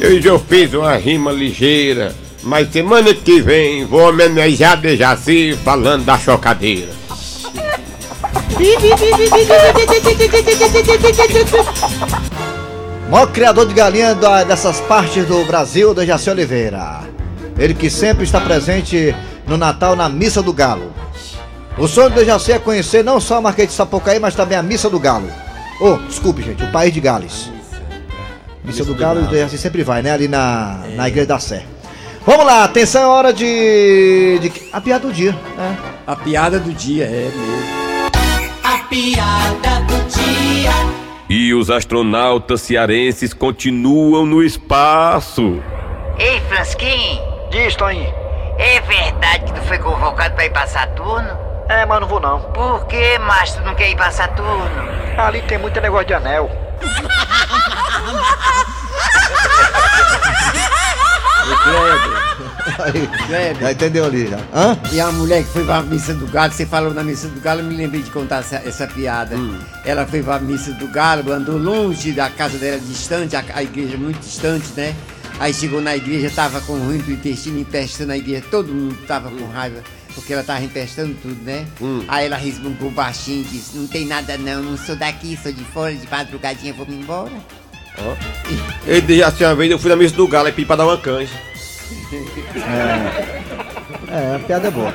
Eu 0.00 0.20
já 0.20 0.36
fiz 0.36 0.74
uma 0.74 0.96
rima 0.96 1.30
ligeira, 1.30 2.12
mas 2.42 2.72
semana 2.72 3.14
que 3.14 3.40
vem 3.40 3.86
vou 3.86 4.08
homenagear 4.08 4.80
Dejaci 4.80 5.56
falando 5.64 6.04
da 6.04 6.18
chocadeira. 6.18 6.90
Maior 13.10 13.26
criador 13.32 13.66
de 13.66 13.74
galinha 13.74 14.14
da- 14.14 14.44
dessas 14.44 14.80
partes 14.82 15.26
do 15.26 15.44
Brasil, 15.44 15.92
Dejaci 15.92 16.30
Oliveira. 16.30 17.00
Ele 17.58 17.74
que 17.74 17.90
sempre 17.90 18.24
está 18.24 18.40
presente 18.40 19.14
no 19.46 19.56
Natal 19.56 19.96
na 19.96 20.08
Missa 20.08 20.40
do 20.42 20.52
Galo. 20.52 20.92
O 21.76 21.88
sonho 21.88 22.10
do 22.10 22.14
Dejaci 22.16 22.52
é 22.52 22.58
conhecer 22.58 23.02
não 23.02 23.20
só 23.20 23.38
a 23.38 23.40
Marquês 23.40 23.68
de 23.68 23.74
Sapucaí, 23.74 24.18
mas 24.20 24.34
também 24.34 24.56
a 24.56 24.62
Missa 24.62 24.88
do 24.88 24.98
Galo. 24.98 25.28
Oh, 25.80 25.96
desculpe, 26.08 26.42
gente, 26.42 26.62
o 26.62 26.70
País 26.70 26.92
de 26.94 27.00
Gales. 27.00 27.50
Missa 28.64 28.84
do 28.84 28.94
Galo, 28.94 29.22
o 29.24 29.26
Dejaci 29.26 29.58
sempre 29.58 29.82
vai, 29.82 30.02
né? 30.02 30.12
Ali 30.12 30.28
na, 30.28 30.80
na 30.94 31.08
Igreja 31.08 31.26
da 31.26 31.38
Sé. 31.40 31.64
Vamos 32.24 32.44
lá, 32.46 32.64
atenção, 32.64 33.02
é 33.02 33.06
hora 33.06 33.32
de. 33.32 34.38
de 34.40 34.52
a 34.72 34.80
piada 34.80 35.06
do 35.06 35.12
dia. 35.12 35.34
É. 35.58 35.74
A 36.06 36.14
piada 36.14 36.58
do 36.60 36.70
dia, 36.72 37.04
é 37.06 37.30
mesmo. 37.34 37.64
A 38.62 38.78
piada 38.88 39.80
do 39.80 39.86
dia. 39.86 39.89
E 41.32 41.54
os 41.54 41.70
astronautas 41.70 42.60
cearenses 42.60 43.32
continuam 43.32 44.26
no 44.26 44.42
espaço. 44.42 45.62
Ei, 46.18 46.40
Fransquim, 46.48 47.20
Diz, 47.52 47.76
Toninho. 47.76 48.12
é 48.58 48.80
verdade 48.80 49.44
que 49.44 49.52
tu 49.52 49.60
foi 49.62 49.78
convocado 49.78 50.34
pra 50.34 50.46
ir 50.46 50.50
pra 50.50 50.66
Saturno? 50.66 51.30
É, 51.68 51.86
mas 51.86 52.00
não 52.00 52.08
vou 52.08 52.18
não. 52.18 52.40
Por 52.52 52.84
que, 52.86 53.16
mas 53.20 53.54
tu 53.54 53.62
não 53.62 53.76
quer 53.76 53.90
ir 53.90 53.96
pra 53.96 54.10
Saturno? 54.10 54.68
Ali 55.16 55.40
tem 55.42 55.56
muito 55.56 55.80
negócio 55.80 56.08
de 56.08 56.14
anel. 56.14 56.50
Já 63.60 63.72
entendeu 63.72 64.04
ali 64.04 64.28
já. 64.28 64.38
Hã? 64.54 64.78
E 64.92 65.00
a 65.00 65.10
mulher 65.12 65.44
que 65.44 65.50
foi 65.50 65.64
pra 65.64 65.82
missa 65.82 66.14
do 66.14 66.26
galo, 66.26 66.52
você 66.52 66.66
falou 66.66 66.92
na 66.92 67.02
missa 67.02 67.28
do 67.28 67.40
galo, 67.40 67.60
eu 67.60 67.64
me 67.64 67.76
lembrei 67.76 68.02
de 68.02 68.10
contar 68.10 68.38
essa, 68.38 68.56
essa 68.56 68.86
piada. 68.86 69.36
Hum. 69.36 69.58
Ela 69.84 70.06
foi 70.06 70.22
pra 70.22 70.38
missa 70.38 70.72
do 70.72 70.88
galo, 70.88 71.32
andou 71.32 71.58
longe 71.58 72.12
da 72.12 72.28
casa 72.30 72.58
dela, 72.58 72.78
distante, 72.78 73.36
a, 73.36 73.44
a 73.54 73.62
igreja 73.62 73.96
muito 73.96 74.20
distante, 74.20 74.66
né? 74.76 74.94
Aí 75.38 75.54
chegou 75.54 75.80
na 75.80 75.96
igreja, 75.96 76.30
tava 76.34 76.60
com 76.60 76.74
ruim 76.74 76.98
do 76.98 77.10
intestino, 77.12 77.58
empestando 77.58 78.12
a 78.12 78.16
igreja, 78.16 78.44
todo 78.50 78.72
mundo 78.74 78.98
tava 79.06 79.30
com 79.30 79.46
raiva, 79.46 79.82
porque 80.14 80.34
ela 80.34 80.42
tava 80.42 80.62
empestando 80.62 81.14
tudo, 81.22 81.42
né? 81.42 81.66
Hum. 81.80 82.04
Aí 82.08 82.26
ela 82.26 82.36
resmungou 82.36 82.90
baixinho 82.90 83.40
e 83.40 83.44
disse, 83.44 83.76
não 83.76 83.86
tem 83.86 84.06
nada 84.06 84.36
não, 84.36 84.62
não 84.62 84.76
sou 84.76 84.96
daqui, 84.96 85.38
sou 85.42 85.50
de 85.50 85.64
fora, 85.64 85.94
de 85.94 86.06
madrugadinha 86.10 86.74
vou 86.74 86.86
me 86.86 86.96
embora. 86.96 87.32
Ele 88.86 89.00
Dejaci 89.00 89.44
uma 89.44 89.54
vez 89.54 89.70
eu 89.70 89.78
fui 89.78 89.90
na 89.90 89.96
missa 89.96 90.14
do 90.14 90.28
galo 90.28 90.48
e 90.48 90.52
pedi 90.52 90.66
pra 90.66 90.76
dar 90.76 90.86
uma 90.86 90.98
canja. 90.98 91.32
É, 94.12 94.34
a 94.34 94.38
piada 94.40 94.66
é 94.68 94.70
boa. 94.72 94.92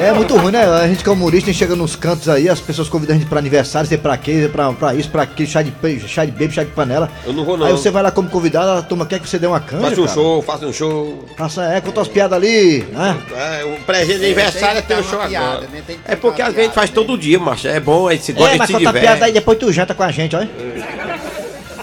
É 0.00 0.12
muito 0.14 0.34
ruim, 0.36 0.50
né? 0.52 0.64
A 0.64 0.86
gente 0.88 1.02
que 1.02 1.08
é 1.08 1.12
humorista, 1.12 1.50
a 1.50 1.52
gente 1.52 1.58
chega 1.58 1.76
nos 1.76 1.94
cantos 1.94 2.26
aí, 2.28 2.48
as 2.48 2.58
pessoas 2.60 2.88
convidam 2.88 3.14
a 3.14 3.18
gente 3.18 3.28
pra 3.28 3.38
aniversário, 3.38 3.86
sei 3.86 3.98
pra 3.98 4.16
quê, 4.16 4.48
pra, 4.50 4.72
pra 4.72 4.94
isso, 4.94 5.10
pra 5.10 5.22
aquilo, 5.24 5.48
chá 5.48 5.60
de, 5.60 5.72
chá 6.08 6.24
de 6.24 6.30
bebê, 6.32 6.52
chá 6.54 6.64
de 6.64 6.70
panela. 6.70 7.10
Eu 7.26 7.34
não 7.34 7.44
vou 7.44 7.56
não. 7.58 7.66
Aí 7.66 7.72
você 7.72 7.90
vai 7.90 8.02
lá 8.02 8.10
como 8.10 8.30
convidado, 8.30 8.78
a 8.78 8.82
turma 8.82 9.04
quer 9.04 9.20
que 9.20 9.28
você 9.28 9.38
dê 9.38 9.46
uma 9.46 9.60
canja, 9.60 9.82
Faça 9.90 10.00
um 10.00 10.04
cara. 10.04 10.14
show, 10.14 10.42
faça 10.42 10.66
um 10.66 10.72
show. 10.72 11.24
Faça, 11.36 11.64
é, 11.64 11.80
conta 11.82 12.00
as 12.00 12.08
piadas 12.08 12.38
ali, 12.38 12.78
né? 12.90 13.16
É, 13.36 13.64
o 13.64 13.76
presente 13.84 14.18
de 14.20 14.24
aniversário 14.24 14.78
é 14.78 14.82
ter 14.82 14.96
um 14.96 15.02
show 15.02 15.18
piada, 15.20 15.46
agora. 15.46 15.68
né? 15.70 15.82
É 16.06 16.16
porque 16.16 16.40
a 16.40 16.50
gente 16.50 16.72
faz 16.72 16.88
todo 16.88 17.18
dia, 17.18 17.38
macho. 17.38 17.68
É 17.68 17.78
bom, 17.78 18.08
a 18.08 18.12
gente 18.12 18.24
se 18.24 18.32
É, 18.32 18.34
gosta, 18.34 18.54
a 18.54 18.58
mas 18.58 18.68
gente 18.68 18.78
se 18.78 18.84
conta 18.86 18.98
a 18.98 19.00
piada 19.00 19.24
aí, 19.26 19.32
depois 19.32 19.58
tu 19.58 19.70
janta 19.70 19.92
com 19.94 20.02
a 20.02 20.10
gente, 20.10 20.34
olha. 20.34 20.48
E 20.58 21.03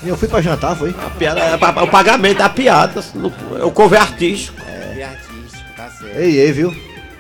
eu 0.09 0.17
fui 0.17 0.27
pra 0.27 0.41
jantar, 0.41 0.75
foi? 0.75 0.89
A 0.89 1.09
piada 1.09 1.39
é 1.39 1.55
o 1.83 1.87
pagamento 1.87 2.37
da 2.39 2.49
piada. 2.49 3.03
É 3.59 3.63
o 3.63 3.71
cover 3.71 4.01
artístico. 4.01 4.59
É 4.67 5.03
artístico, 5.03 5.75
tá 5.75 5.89
certo. 5.89 6.17
Ei, 6.17 6.39
ei, 6.39 6.51
viu? 6.51 6.75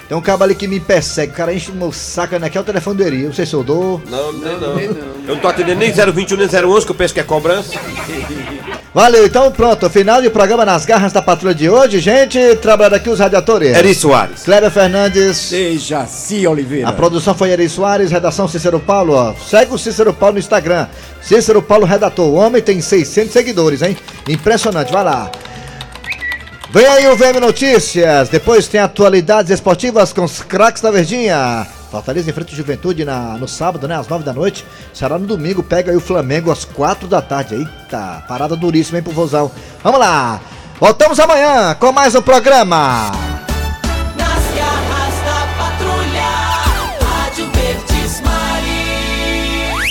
Tem 0.07 0.17
um 0.17 0.21
cabo 0.21 0.43
ali 0.43 0.55
que 0.55 0.67
me 0.67 0.79
persegue, 0.79 1.31
o 1.31 1.35
cara 1.35 1.53
enche 1.53 1.71
o 1.71 1.75
meu 1.75 1.91
saco 1.93 2.37
né, 2.37 2.49
que 2.49 2.57
é 2.57 2.61
o 2.61 2.65
telefone 2.65 2.97
do 2.97 3.03
Eri. 3.03 3.23
Não 3.23 3.33
sei 3.33 3.45
se 3.45 3.53
eu 3.53 3.63
dou. 3.63 4.01
Não, 4.09 4.33
não, 4.33 4.59
não. 4.59 4.79
Eu 4.79 5.35
não 5.35 5.37
tô 5.37 5.47
atendendo 5.47 5.79
nem 5.79 5.89
021 5.89 6.35
nem 6.35 6.47
011, 6.47 6.85
que 6.85 6.91
eu 6.91 6.95
penso 6.95 7.13
que 7.13 7.21
é 7.21 7.23
cobrança. 7.23 7.79
Valeu, 8.93 9.25
então 9.25 9.49
pronto, 9.53 9.89
final 9.89 10.21
de 10.21 10.29
programa 10.29 10.65
nas 10.65 10.83
garras 10.85 11.13
da 11.13 11.21
patrulha 11.21 11.55
de 11.55 11.69
hoje, 11.69 12.01
gente. 12.01 12.57
Trabalhando 12.57 12.95
aqui 12.95 13.09
os 13.09 13.19
radiadores. 13.19 13.73
Eri 13.77 13.95
Soares. 13.95 14.43
Kleber 14.43 14.69
Fernandes. 14.69 15.49
E 15.53 15.77
Jaci 15.77 16.45
Oliveira. 16.45 16.89
A 16.89 16.91
produção 16.91 17.33
foi 17.33 17.51
Eri 17.51 17.69
Soares, 17.69 18.11
redação 18.11 18.49
Cícero 18.49 18.81
Paulo, 18.81 19.13
ó. 19.13 19.33
Segue 19.33 19.73
o 19.73 19.77
Cícero 19.77 20.13
Paulo 20.13 20.33
no 20.33 20.39
Instagram. 20.39 20.87
Cícero 21.21 21.61
Paulo 21.61 21.85
Redator. 21.85 22.27
O 22.27 22.33
homem 22.33 22.61
tem 22.61 22.81
600 22.81 23.31
seguidores, 23.31 23.81
hein? 23.81 23.95
Impressionante, 24.27 24.91
vai 24.91 25.05
lá. 25.05 25.31
Vem 26.69 26.85
aí 26.85 27.07
o 27.07 27.15
VM 27.15 27.39
Notícias. 27.39 28.27
Depois 28.27 28.67
tem 28.67 28.81
atualidades 28.81 29.51
esportivas 29.51 30.11
com 30.11 30.25
os 30.25 30.41
craques 30.41 30.81
da 30.81 30.91
Verdinha. 30.91 31.65
Fortaleza 31.91 32.29
enfrenta 32.29 32.53
o 32.53 32.55
Juventude 32.55 33.03
na, 33.03 33.37
no 33.37 33.49
sábado, 33.49 33.85
né? 33.85 33.97
Às 33.97 34.07
9 34.07 34.23
da 34.23 34.31
noite. 34.31 34.65
Será 34.93 35.19
no 35.19 35.27
domingo. 35.27 35.61
Pega 35.61 35.91
aí 35.91 35.97
o 35.97 36.01
Flamengo 36.01 36.49
às 36.49 36.63
4 36.63 37.05
da 37.05 37.21
tarde. 37.21 37.55
Eita, 37.55 38.23
parada 38.29 38.55
duríssima, 38.55 38.97
hein, 38.97 39.03
pro 39.03 39.11
Vozão. 39.11 39.51
Vamos 39.83 39.99
lá. 39.99 40.39
Voltamos 40.79 41.19
amanhã 41.19 41.75
com 41.75 41.91
mais 41.91 42.15
um 42.15 42.21
programa. 42.21 43.11